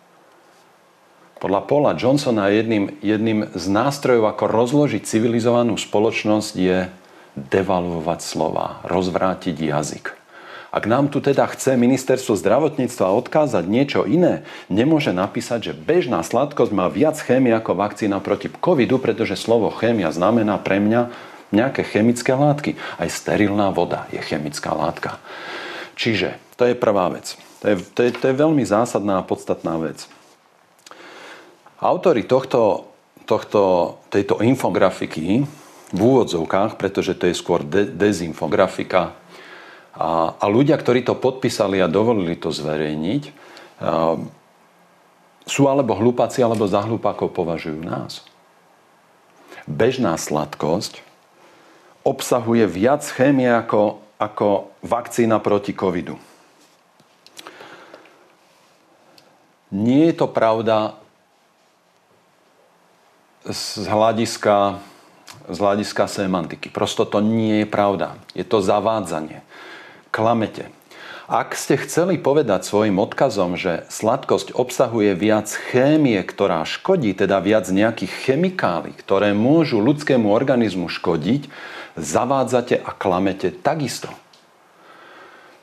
Podľa 1.41 1.61
Paula 1.65 1.91
Johnsona 1.97 2.53
jedným, 2.53 2.95
jedným 3.01 3.49
z 3.51 3.65
nástrojov, 3.67 4.29
ako 4.29 4.45
rozložiť 4.45 5.03
civilizovanú 5.03 5.73
spoločnosť, 5.75 6.53
je 6.53 6.87
devalvovať 7.33 8.19
slova, 8.21 8.79
rozvrátiť 8.85 9.57
jazyk. 9.57 10.05
Ak 10.71 10.87
nám 10.87 11.11
tu 11.11 11.19
teda 11.19 11.43
chce 11.51 11.75
ministerstvo 11.75 12.39
zdravotníctva 12.39 13.11
odkázať 13.11 13.67
niečo 13.67 14.07
iné, 14.07 14.47
nemôže 14.71 15.11
napísať, 15.11 15.71
že 15.71 15.73
bežná 15.75 16.23
sladkosť 16.23 16.71
má 16.71 16.87
viac 16.87 17.19
chémie 17.19 17.51
ako 17.51 17.75
vakcína 17.75 18.23
proti 18.23 18.47
covidu, 18.47 18.95
pretože 18.95 19.35
slovo 19.35 19.67
chémia 19.75 20.15
znamená 20.15 20.55
pre 20.63 20.79
mňa 20.79 21.11
nejaké 21.51 21.83
chemické 21.83 22.31
látky. 22.31 22.79
Aj 22.97 23.07
sterilná 23.11 23.69
voda 23.69 24.07
je 24.09 24.19
chemická 24.23 24.71
látka. 24.71 25.19
Čiže 25.99 26.39
to 26.55 26.65
je 26.65 26.75
prvá 26.75 27.11
vec. 27.11 27.35
To 27.61 27.65
je, 27.69 27.75
to 27.93 27.99
je, 28.07 28.11
to 28.15 28.25
je 28.31 28.35
veľmi 28.35 28.65
zásadná 28.65 29.21
a 29.21 29.27
podstatná 29.27 29.77
vec. 29.77 30.09
Autori 31.77 32.25
tohto, 32.25 32.89
tohto, 33.29 33.95
tejto 34.09 34.41
infografiky 34.41 35.45
v 35.91 35.99
úvodzovkách, 35.99 36.79
pretože 36.79 37.13
to 37.13 37.29
je 37.29 37.35
skôr 37.37 37.61
de- 37.61 37.89
dezinfografika, 37.89 39.13
a, 39.91 40.39
a 40.39 40.45
ľudia, 40.47 40.79
ktorí 40.79 41.03
to 41.03 41.19
podpísali 41.19 41.83
a 41.83 41.91
dovolili 41.91 42.39
to 42.39 42.47
zverejniť, 42.47 43.23
a, 43.27 43.31
sú 45.43 45.67
alebo 45.67 45.97
hlupáci, 45.97 46.39
alebo 46.39 46.63
za 46.69 46.85
hlupákov 46.85 47.35
považujú 47.35 47.83
nás. 47.83 48.23
Bežná 49.67 50.15
sladkosť 50.15 51.10
obsahuje 52.01 52.65
viac 52.65 53.05
chémie 53.05 53.49
ako, 53.49 54.01
ako 54.17 54.73
vakcína 54.81 55.37
proti 55.37 55.73
covidu. 55.73 56.17
Nie 59.71 60.11
je 60.11 60.15
to 60.19 60.27
pravda 60.27 60.99
z 63.47 63.87
hľadiska, 63.87 64.83
z 65.47 65.57
hľadiska 65.57 66.03
semantiky. 66.11 66.67
Prosto 66.67 67.07
to 67.07 67.23
nie 67.23 67.63
je 67.63 67.67
pravda. 67.69 68.19
Je 68.35 68.43
to 68.43 68.59
zavádzanie. 68.59 69.41
Klamete. 70.11 70.80
Ak 71.31 71.55
ste 71.55 71.79
chceli 71.79 72.19
povedať 72.19 72.67
svojim 72.67 72.99
odkazom, 72.99 73.55
že 73.55 73.87
sladkosť 73.87 74.51
obsahuje 74.51 75.15
viac 75.15 75.47
chémie, 75.47 76.19
ktorá 76.27 76.67
škodí, 76.67 77.15
teda 77.15 77.39
viac 77.39 77.71
nejakých 77.71 78.11
chemikálií, 78.27 78.91
ktoré 78.99 79.31
môžu 79.31 79.79
ľudskému 79.79 80.27
organizmu 80.27 80.91
škodiť, 80.91 81.47
zavádzate 81.95 82.83
a 82.83 82.91
klamete 82.91 83.55
takisto. 83.55 84.11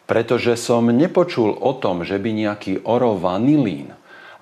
Pretože 0.09 0.57
som 0.57 0.89
nepočul 0.89 1.53
o 1.53 1.77
tom, 1.77 2.01
že 2.01 2.17
by 2.17 2.33
nejaký 2.33 2.89
orovanilín 2.89 3.93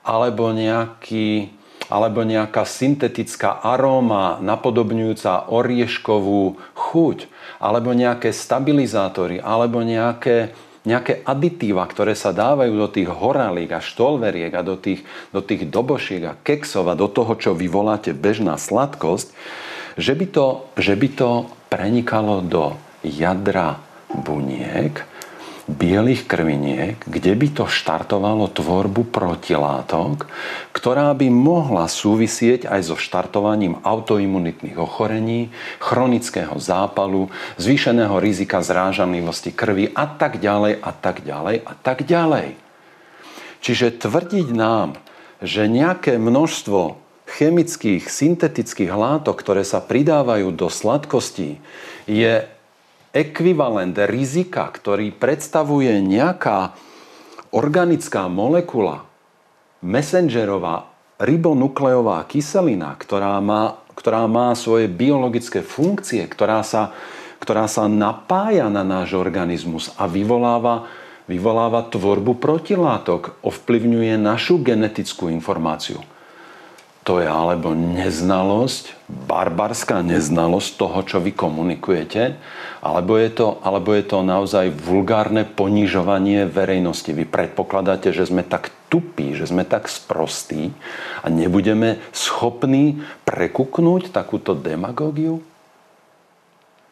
alebo 0.07 0.55
nejaký 0.55 1.51
alebo 1.87 2.27
nejaká 2.27 2.67
syntetická 2.67 3.63
aróma 3.63 4.43
napodobňujúca 4.43 5.55
orieškovú 5.55 6.59
chuť, 6.75 7.31
alebo 7.63 7.95
nejaké 7.95 8.35
stabilizátory, 8.35 9.39
alebo 9.39 9.87
nejaké, 9.87 10.51
nejaké 10.87 11.27
aditíva, 11.27 11.83
ktoré 11.83 12.15
sa 12.15 12.31
dávajú 12.31 12.79
do 12.79 12.89
tých 12.89 13.11
horalík 13.11 13.75
a 13.75 13.83
štolveriek 13.83 14.55
a 14.55 14.63
do 14.63 14.79
tých, 14.79 15.03
do 15.35 15.43
tých 15.43 15.67
dobošiek 15.67 16.23
a 16.25 16.39
keksov 16.39 16.87
a 16.87 16.95
do 16.95 17.11
toho, 17.11 17.35
čo 17.35 17.59
vyvoláte 17.59 18.15
bežná 18.15 18.55
sladkosť, 18.55 19.35
že 19.99 20.15
by 20.15 20.27
to, 20.31 20.47
že 20.79 20.95
by 20.95 21.09
to 21.11 21.31
prenikalo 21.67 22.39
do 22.41 22.79
jadra 23.03 23.83
buniek, 24.15 25.03
bielých 25.67 26.31
krviniek, 26.31 27.03
kde 27.11 27.35
by 27.35 27.49
to 27.51 27.65
štartovalo 27.67 28.47
tvorbu 28.47 29.11
protilátok, 29.11 30.31
ktorá 30.71 31.11
by 31.19 31.27
mohla 31.27 31.91
súvisieť 31.91 32.71
aj 32.71 32.81
so 32.87 32.95
štartovaním 32.95 33.83
autoimunitných 33.83 34.79
ochorení, 34.79 35.51
chronického 35.83 36.55
zápalu, 36.63 37.35
zvýšeného 37.59 38.15
rizika 38.23 38.63
zrážanlivosti 38.63 39.51
krvi 39.51 39.91
a 39.91 40.07
tak 40.07 40.39
ďalej 40.39 40.79
a 40.79 40.91
tak 40.95 41.27
ďalej 41.27 41.57
a 41.67 41.73
tak 41.75 41.99
ďalej. 42.07 42.55
Čiže 43.59 43.99
tvrdiť 43.99 44.49
nám, 44.55 44.95
že 45.43 45.67
nejaké 45.67 46.23
množstvo 46.23 47.03
chemických, 47.27 48.07
syntetických 48.07 48.95
látok, 48.95 49.43
ktoré 49.43 49.67
sa 49.67 49.83
pridávajú 49.83 50.55
do 50.55 50.71
sladkostí, 50.71 51.59
je 52.07 52.47
ekvivalent 53.17 53.97
rizika, 54.05 54.69
ktorý 54.69 55.09
predstavuje 55.17 56.05
nejaká 56.05 56.77
organická 57.57 58.29
molekula, 58.29 59.09
messengerová 59.81 60.93
ribonukleová 61.17 62.29
kyselina, 62.29 62.93
ktorá 63.01 63.41
má, 63.41 63.81
ktorá 63.97 64.29
má 64.29 64.53
svoje 64.53 64.93
biologické 64.93 65.65
funkcie, 65.65 66.29
ktorá 66.29 66.61
sa, 66.61 66.93
ktorá 67.41 67.65
sa 67.65 67.89
napája 67.89 68.69
na 68.69 68.85
náš 68.85 69.17
organizmus 69.17 69.97
a 69.97 70.05
vyvoláva, 70.05 70.85
vyvoláva 71.25 71.89
tvorbu 71.89 72.37
protilátok, 72.37 73.41
ovplyvňuje 73.41 74.21
našu 74.21 74.61
genetickú 74.61 75.33
informáciu 75.33 76.05
to 77.07 77.23
je 77.23 77.29
alebo 77.31 77.71
neznalosť, 77.71 79.07
barbarská 79.31 80.03
neznalosť 80.03 80.71
toho, 80.75 80.99
čo 81.07 81.23
vy 81.23 81.31
komunikujete, 81.31 82.35
alebo 82.83 83.15
je 83.15 83.31
to, 83.31 83.63
alebo 83.63 83.95
je 83.95 84.03
to 84.03 84.27
naozaj 84.27 84.75
vulgárne 84.75 85.47
ponižovanie 85.47 86.51
verejnosti. 86.51 87.15
Vy 87.15 87.31
predpokladáte, 87.31 88.11
že 88.11 88.27
sme 88.27 88.43
tak 88.43 88.75
tupí, 88.91 89.39
že 89.39 89.47
sme 89.47 89.63
tak 89.63 89.87
sprostí 89.87 90.75
a 91.23 91.31
nebudeme 91.31 92.03
schopní 92.11 92.99
prekuknúť 93.23 94.11
takúto 94.11 94.59
demagógiu? 94.59 95.47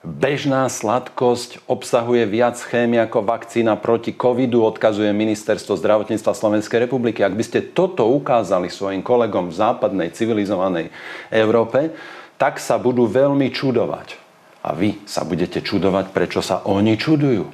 Bežná 0.04 0.68
sladkosť 0.68 1.64
obsahuje 1.64 2.28
viac 2.28 2.60
chémie 2.60 3.00
ako 3.00 3.24
vakcína 3.24 3.80
proti 3.80 4.12
covidu, 4.12 4.60
odkazuje 4.60 5.08
Ministerstvo 5.16 5.80
zdravotníctva 5.80 6.36
Slovenskej 6.36 6.84
republiky. 6.84 7.24
Ak 7.24 7.32
by 7.32 7.40
ste 7.40 7.72
toto 7.72 8.04
ukázali 8.12 8.68
svojim 8.68 9.00
kolegom 9.00 9.48
v 9.48 9.56
západnej 9.56 10.12
civilizovanej 10.12 10.92
Európe, 11.32 11.96
tak 12.36 12.60
sa 12.60 12.76
budú 12.76 13.08
veľmi 13.08 13.48
čudovať. 13.48 14.20
A 14.60 14.76
vy 14.76 15.00
sa 15.08 15.24
budete 15.24 15.64
čudovať, 15.64 16.12
prečo 16.12 16.44
sa 16.44 16.60
oni 16.68 17.00
čudujú. 17.00 17.48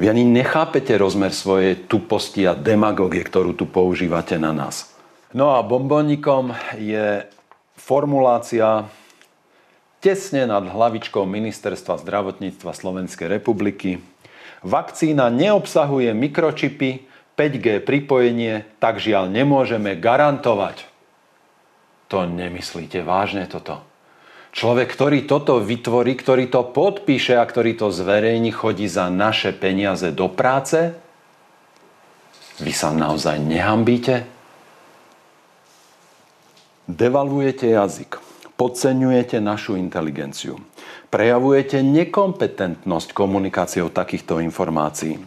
Vy 0.00 0.04
ani 0.08 0.24
nechápete 0.24 0.96
rozmer 0.96 1.36
svojej 1.36 1.84
tuposti 1.84 2.48
a 2.48 2.56
demagogie, 2.56 3.20
ktorú 3.20 3.52
tu 3.52 3.68
používate 3.68 4.40
na 4.40 4.56
nás. 4.56 4.96
No 5.36 5.52
a 5.52 5.60
bombonikom 5.60 6.56
je 6.80 7.28
formulácia 7.76 8.88
tesne 10.04 10.44
nad 10.44 10.68
hlavičkou 10.68 11.24
Ministerstva 11.24 11.96
zdravotníctva 11.96 12.76
Slovenskej 12.76 13.24
republiky. 13.40 14.04
Vakcína 14.60 15.32
neobsahuje 15.32 16.12
mikročipy, 16.12 17.08
5G 17.40 17.80
pripojenie, 17.80 18.68
tak 18.78 19.00
žiaľ 19.00 19.32
nemôžeme 19.32 19.96
garantovať. 19.96 20.84
To 22.12 22.28
nemyslíte 22.28 23.00
vážne 23.00 23.48
toto. 23.48 23.80
Človek, 24.54 24.92
ktorý 24.92 25.26
toto 25.26 25.58
vytvorí, 25.58 26.14
ktorý 26.14 26.46
to 26.46 26.62
podpíše 26.62 27.34
a 27.34 27.42
ktorý 27.42 27.74
to 27.74 27.90
zverejní, 27.90 28.54
chodí 28.54 28.86
za 28.86 29.10
naše 29.10 29.50
peniaze 29.50 30.14
do 30.14 30.30
práce? 30.30 30.94
Vy 32.62 32.70
sa 32.70 32.94
naozaj 32.94 33.42
nehambíte? 33.42 34.30
Devalvujete 36.86 37.74
jazyk 37.74 38.33
podceňujete 38.54 39.42
našu 39.42 39.74
inteligenciu. 39.74 40.62
Prejavujete 41.10 41.82
nekompetentnosť 41.82 43.08
komunikáciou 43.14 43.90
takýchto 43.90 44.42
informácií. 44.42 45.22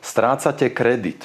Strácate 0.00 0.70
kredit. 0.72 1.24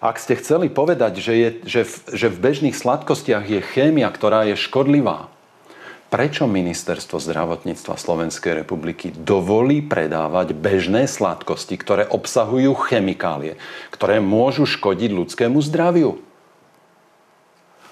Ak 0.00 0.20
ste 0.20 0.36
chceli 0.36 0.68
povedať, 0.68 1.18
že, 1.18 1.34
je, 1.34 1.48
že, 1.64 1.82
v, 1.88 1.94
že 2.12 2.26
v 2.28 2.40
bežných 2.40 2.76
sladkostiach 2.76 3.44
je 3.48 3.60
chémia, 3.64 4.08
ktorá 4.12 4.44
je 4.48 4.56
škodlivá, 4.56 5.32
prečo 6.12 6.46
Ministerstvo 6.46 7.18
zdravotníctva 7.18 7.98
Slovenskej 7.98 8.62
republiky 8.62 9.10
dovolí 9.10 9.82
predávať 9.82 10.54
bežné 10.54 11.10
sladkosti, 11.10 11.74
ktoré 11.80 12.04
obsahujú 12.06 12.72
chemikálie, 12.86 13.58
ktoré 13.90 14.22
môžu 14.22 14.68
škodiť 14.68 15.10
ľudskému 15.12 15.58
zdraviu? 15.64 16.20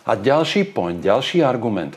A 0.04 0.12
ďalší 0.14 0.68
point, 0.68 1.00
ďalší 1.00 1.40
argument. 1.40 1.96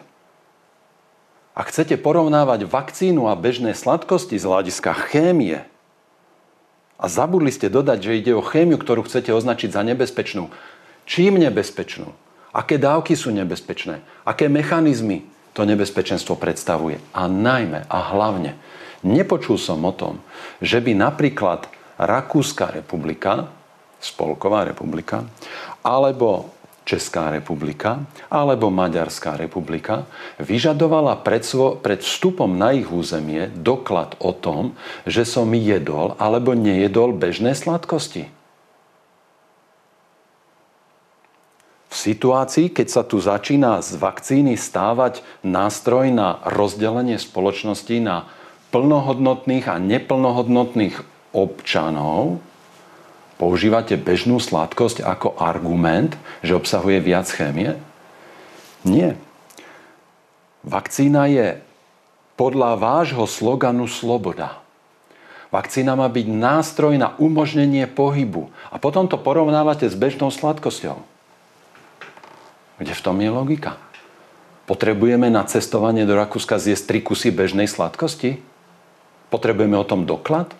Ak 1.57 1.73
chcete 1.73 1.97
porovnávať 1.97 2.69
vakcínu 2.69 3.27
a 3.27 3.35
bežné 3.35 3.73
sladkosti 3.73 4.37
z 4.37 4.45
hľadiska 4.45 4.93
chémie 5.09 5.65
a 7.01 7.05
zabudli 7.09 7.49
ste 7.49 7.67
dodať, 7.67 7.99
že 7.99 8.17
ide 8.21 8.31
o 8.37 8.45
chémiu, 8.45 8.77
ktorú 8.77 9.03
chcete 9.09 9.33
označiť 9.33 9.73
za 9.73 9.81
nebezpečnú, 9.81 10.53
čím 11.09 11.41
nebezpečnú? 11.41 12.13
Aké 12.53 12.77
dávky 12.77 13.17
sú 13.17 13.33
nebezpečné? 13.33 14.05
Aké 14.23 14.47
mechanizmy 14.47 15.25
to 15.57 15.65
nebezpečenstvo 15.65 16.37
predstavuje? 16.37 17.01
A 17.11 17.25
najmä 17.25 17.89
a 17.89 17.99
hlavne, 18.13 18.53
nepočul 19.01 19.57
som 19.57 19.81
o 19.81 19.93
tom, 19.93 20.21
že 20.61 20.77
by 20.79 20.93
napríklad 20.93 21.67
Rakúska 21.97 22.69
republika, 22.69 23.49
Spolková 23.97 24.61
republika, 24.61 25.25
alebo 25.81 26.53
Česká 26.87 27.27
republika 27.35 28.07
alebo 28.31 28.71
Maďarská 28.71 29.35
republika 29.35 30.07
vyžadovala 30.39 31.19
pred, 31.19 31.43
svo, 31.43 31.75
pred 31.75 31.99
vstupom 31.99 32.47
na 32.47 32.71
ich 32.71 32.87
územie 32.87 33.51
doklad 33.51 34.15
o 34.23 34.31
tom, 34.31 34.79
že 35.03 35.27
som 35.27 35.51
jedol 35.51 36.15
alebo 36.15 36.55
nejedol 36.55 37.11
bežné 37.11 37.59
sladkosti. 37.59 38.31
V 41.87 41.95
situácii, 41.95 42.71
keď 42.71 42.87
sa 42.87 43.03
tu 43.03 43.19
začína 43.19 43.83
z 43.83 43.99
vakcíny 43.99 44.55
stávať 44.55 45.27
nástroj 45.43 46.07
na 46.15 46.39
rozdelenie 46.47 47.19
spoločnosti 47.19 47.99
na 47.99 48.31
plnohodnotných 48.71 49.65
a 49.67 49.75
neplnohodnotných 49.75 50.95
občanov, 51.35 52.39
používate 53.37 53.95
bežnú 53.95 54.41
sladkosť 54.41 55.05
ako 55.05 55.37
argument, 55.37 56.17
že 56.41 56.57
obsahuje 56.57 57.01
viac 57.01 57.29
chémie? 57.29 57.77
Nie. 58.81 59.17
Vakcína 60.65 61.29
je 61.29 61.61
podľa 62.37 62.77
vášho 62.77 63.25
sloganu 63.25 63.89
sloboda. 63.89 64.61
Vakcína 65.47 65.95
má 65.95 66.11
byť 66.11 66.27
nástroj 66.27 66.99
na 66.99 67.15
umožnenie 67.17 67.87
pohybu. 67.87 68.51
A 68.67 68.75
potom 68.77 69.07
to 69.07 69.15
porovnávate 69.15 69.87
s 69.87 69.95
bežnou 69.95 70.27
sladkosťou. 70.27 70.99
Kde 72.77 72.93
v 72.93 73.03
tom 73.03 73.17
je 73.23 73.31
logika? 73.31 73.79
Potrebujeme 74.67 75.31
na 75.31 75.47
cestovanie 75.47 76.03
do 76.03 76.19
Rakúska 76.19 76.59
zjesť 76.59 76.83
tri 76.91 76.99
kusy 76.99 77.31
bežnej 77.31 77.71
sladkosti? 77.71 78.43
Potrebujeme 79.31 79.79
o 79.79 79.87
tom 79.87 80.03
doklad? 80.03 80.51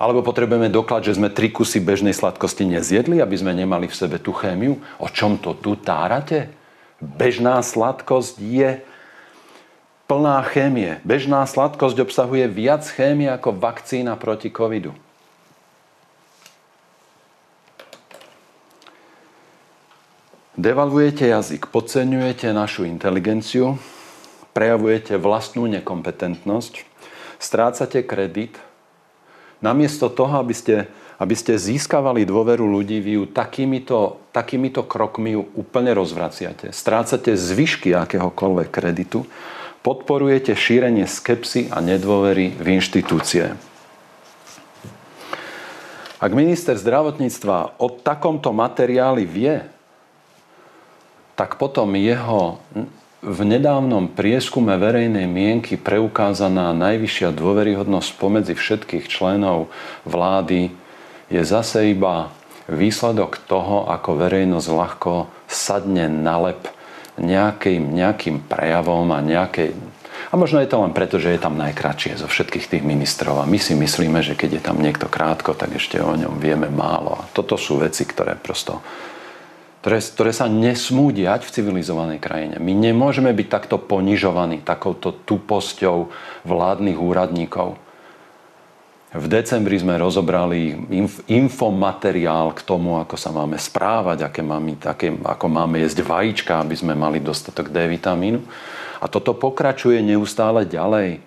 Alebo 0.00 0.24
potrebujeme 0.24 0.72
doklad, 0.72 1.04
že 1.04 1.20
sme 1.20 1.28
tri 1.28 1.52
kusy 1.52 1.76
bežnej 1.76 2.16
sladkosti 2.16 2.64
nezjedli, 2.64 3.20
aby 3.20 3.36
sme 3.36 3.52
nemali 3.52 3.84
v 3.84 3.92
sebe 3.92 4.16
tú 4.16 4.32
chémiu? 4.32 4.80
O 4.96 5.12
čom 5.12 5.36
to 5.36 5.52
tu 5.52 5.76
tárate? 5.76 6.48
Bežná 7.04 7.60
sladkosť 7.60 8.40
je 8.40 8.80
plná 10.08 10.40
chémie. 10.48 11.04
Bežná 11.04 11.44
sladkosť 11.44 12.00
obsahuje 12.00 12.48
viac 12.48 12.88
chémie 12.88 13.28
ako 13.28 13.60
vakcína 13.60 14.16
proti 14.16 14.48
covidu. 14.48 14.96
Devalvujete 20.56 21.28
jazyk, 21.28 21.68
podceňujete 21.68 22.52
našu 22.56 22.88
inteligenciu, 22.88 23.80
prejavujete 24.56 25.16
vlastnú 25.16 25.64
nekompetentnosť, 25.68 26.84
strácate 27.40 28.04
kredit, 28.04 28.60
Namiesto 29.60 30.08
toho, 30.08 30.40
aby 30.40 30.56
ste, 30.56 30.88
aby 31.20 31.36
ste 31.36 31.60
získavali 31.60 32.24
dôveru 32.24 32.64
ľudí, 32.64 33.00
vy 33.04 33.12
ju 33.20 33.24
takýmito, 33.28 34.24
takýmito 34.32 34.84
krokmi 34.88 35.36
ju 35.36 35.42
úplne 35.52 35.92
rozvraciate. 35.92 36.72
Strácate 36.72 37.36
zvyšky 37.36 37.92
akéhokoľvek 37.92 38.68
kreditu, 38.72 39.28
podporujete 39.84 40.56
šírenie 40.56 41.04
skepsy 41.04 41.68
a 41.68 41.84
nedôvery 41.84 42.56
v 42.56 42.66
inštitúcie. 42.80 43.52
Ak 46.20 46.36
minister 46.36 46.76
zdravotníctva 46.76 47.80
o 47.80 47.88
takomto 47.88 48.52
materiáli 48.52 49.24
vie, 49.24 49.64
tak 51.32 51.56
potom 51.56 51.96
jeho 51.96 52.60
v 53.20 53.40
nedávnom 53.44 54.08
prieskume 54.08 54.80
verejnej 54.80 55.28
mienky 55.28 55.76
preukázaná 55.76 56.72
najvyššia 56.72 57.36
dôveryhodnosť 57.36 58.16
pomedzi 58.16 58.56
všetkých 58.56 59.12
členov 59.12 59.68
vlády 60.08 60.72
je 61.28 61.42
zase 61.44 61.92
iba 61.92 62.32
výsledok 62.64 63.36
toho, 63.44 63.84
ako 63.92 64.16
verejnosť 64.24 64.68
ľahko 64.72 65.12
sadne 65.44 66.08
na 66.08 66.40
lep 66.40 66.64
nejakým, 67.20 67.92
nejakým 67.92 68.40
prejavom 68.48 69.12
a 69.12 69.20
nejakej... 69.20 69.76
A 70.32 70.34
možno 70.40 70.64
je 70.64 70.70
to 70.72 70.80
len 70.80 70.96
preto, 70.96 71.20
že 71.20 71.36
je 71.36 71.40
tam 71.44 71.60
najkračšie 71.60 72.24
zo 72.24 72.28
všetkých 72.28 72.72
tých 72.72 72.84
ministrov 72.84 73.44
a 73.44 73.48
my 73.48 73.60
si 73.60 73.76
myslíme, 73.76 74.24
že 74.24 74.32
keď 74.32 74.50
je 74.56 74.62
tam 74.64 74.80
niekto 74.80 75.12
krátko, 75.12 75.52
tak 75.52 75.76
ešte 75.76 76.00
o 76.00 76.16
ňom 76.16 76.40
vieme 76.40 76.72
málo. 76.72 77.20
A 77.20 77.28
toto 77.36 77.60
sú 77.60 77.84
veci, 77.84 78.08
ktoré 78.08 78.32
prosto 78.40 78.80
ktoré, 79.80 79.96
ktoré 79.96 80.32
sa 80.36 80.44
nesmú 80.44 81.08
diať 81.08 81.48
v 81.48 81.54
civilizovanej 81.56 82.20
krajine. 82.20 82.60
My 82.60 82.76
nemôžeme 82.76 83.32
byť 83.32 83.48
takto 83.48 83.80
ponižovaní 83.80 84.60
takouto 84.60 85.16
tuposťou 85.24 86.12
vládnych 86.44 87.00
úradníkov. 87.00 87.80
V 89.10 89.26
decembri 89.26 89.74
sme 89.74 89.98
rozobrali 89.98 90.86
inf- 90.92 91.24
infomateriál 91.26 92.54
k 92.54 92.62
tomu, 92.62 93.00
ako 93.00 93.18
sa 93.18 93.34
máme 93.34 93.58
správať, 93.58 94.22
aké 94.22 94.44
máme, 94.44 94.78
aké, 94.78 95.10
ako 95.10 95.46
máme 95.50 95.82
jesť 95.82 96.06
vajíčka, 96.06 96.62
aby 96.62 96.76
sme 96.78 96.94
mali 96.94 97.18
dostatok 97.18 97.74
D 97.74 97.90
vitamínu. 97.90 98.38
A 99.02 99.08
toto 99.08 99.34
pokračuje 99.34 99.98
neustále 100.04 100.62
ďalej. 100.62 101.24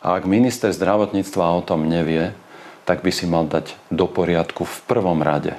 A 0.00 0.16
ak 0.16 0.24
minister 0.24 0.72
zdravotníctva 0.72 1.52
o 1.52 1.66
tom 1.66 1.84
nevie, 1.84 2.32
tak 2.86 3.04
by 3.04 3.10
si 3.12 3.26
mal 3.28 3.44
dať 3.44 3.74
do 3.90 4.08
poriadku 4.08 4.64
v 4.64 4.76
prvom 4.88 5.18
rade 5.20 5.52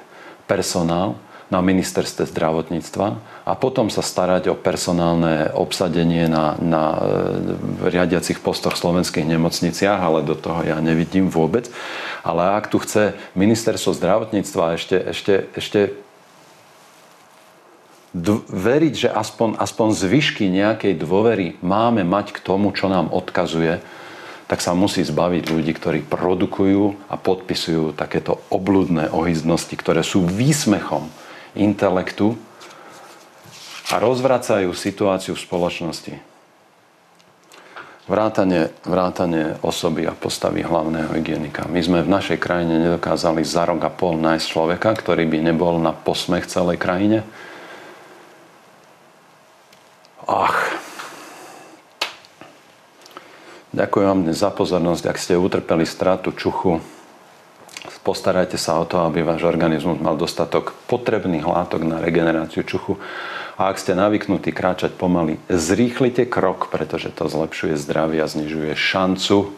personál, 0.49 1.19
na 1.53 1.61
ministerstve 1.61 2.25
zdravotníctva 2.33 3.07
a 3.45 3.53
potom 3.53 3.93
sa 3.93 4.01
starať 4.01 4.49
o 4.49 4.57
personálne 4.57 5.53
obsadenie 5.53 6.25
na, 6.25 6.57
na 6.57 6.83
e, 6.97 7.93
riadiacich 7.93 8.41
postoch 8.41 8.73
v 8.73 8.81
slovenských 8.81 9.29
nemocniciach, 9.29 10.01
ale 10.01 10.25
do 10.25 10.33
toho 10.33 10.65
ja 10.65 10.81
nevidím 10.81 11.29
vôbec. 11.29 11.69
Ale 12.25 12.57
ak 12.57 12.73
tu 12.73 12.81
chce 12.81 13.13
ministerstvo 13.37 13.93
zdravotníctva 13.93 14.81
ešte, 14.81 14.97
ešte, 14.97 15.33
ešte 15.53 15.79
veriť, 18.49 18.93
že 19.05 19.09
aspoň, 19.13 19.61
aspoň 19.61 19.87
zvyšky 19.93 20.49
nejakej 20.49 20.97
dôvery 20.97 21.61
máme 21.61 22.01
mať 22.01 22.33
k 22.33 22.39
tomu, 22.41 22.73
čo 22.73 22.89
nám 22.89 23.13
odkazuje, 23.13 23.77
tak 24.49 24.59
sa 24.61 24.77
musí 24.77 25.01
zbaviť 25.01 25.49
ľudí, 25.49 25.71
ktorí 25.73 26.05
produkujú 26.05 27.09
a 27.09 27.15
podpisujú 27.17 27.93
takéto 27.97 28.41
obludné 28.53 29.09
ohyznosti, 29.09 29.73
ktoré 29.73 30.05
sú 30.05 30.25
výsmechom 30.25 31.22
intelektu 31.53 32.37
a 33.93 34.01
rozvracajú 34.01 34.73
situáciu 34.73 35.37
v 35.37 35.43
spoločnosti. 35.43 36.13
Vrátanie, 38.03 38.67
vrátanie 38.83 39.55
osoby 39.63 40.03
a 40.03 40.11
postavy 40.11 40.59
hlavného 40.59 41.15
hygienika. 41.15 41.63
My 41.71 41.79
sme 41.79 42.03
v 42.03 42.11
našej 42.11 42.35
krajine 42.35 42.83
nedokázali 42.83 43.47
za 43.47 43.63
rok 43.63 43.79
a 43.79 43.91
pol 43.93 44.19
nájsť 44.19 44.45
človeka, 44.49 44.91
ktorý 44.91 45.23
by 45.23 45.39
nebol 45.39 45.79
na 45.79 45.95
posmech 45.95 46.43
celej 46.51 46.83
krajine. 46.83 47.23
Ach. 50.27 50.59
Ďakujem 53.71 54.07
vám 54.07 54.21
dnes 54.27 54.43
za 54.43 54.51
pozornosť. 54.51 55.03
Ak 55.07 55.17
ste 55.17 55.39
utrpeli 55.39 55.87
stratu 55.87 56.35
čuchu, 56.35 56.83
Postarajte 58.03 58.59
sa 58.59 58.75
o 58.77 58.85
to, 58.85 58.99
aby 59.07 59.23
váš 59.23 59.47
organizmus 59.47 59.95
mal 60.03 60.19
dostatok 60.19 60.75
potrebných 60.91 61.47
látok 61.47 61.87
na 61.87 62.03
regeneráciu 62.03 62.67
čuchu. 62.67 62.99
A 63.55 63.71
ak 63.71 63.79
ste 63.79 63.95
navyknutí 63.95 64.51
kráčať 64.51 64.91
pomaly, 64.99 65.39
zrýchlite 65.47 66.27
krok, 66.27 66.67
pretože 66.67 67.15
to 67.15 67.31
zlepšuje 67.31 67.79
zdravie 67.79 68.19
a 68.19 68.27
znižuje 68.27 68.75
šancu, 68.75 69.55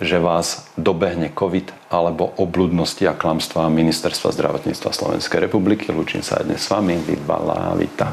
že 0.00 0.16
vás 0.20 0.68
dobehne 0.76 1.32
COVID 1.32 1.92
alebo 1.92 2.32
obludnosti 2.36 3.04
a 3.08 3.16
klamstvá 3.16 3.68
Ministerstva 3.72 4.32
zdravotníctva 4.32 4.90
Slovenskej 4.92 5.48
republiky. 5.48 5.88
Lúčim 5.88 6.20
sa 6.20 6.40
aj 6.40 6.52
dnes 6.52 6.60
s 6.60 6.68
vami. 6.68 7.00
Vydbalá, 7.00 7.76
vita. 7.80 8.12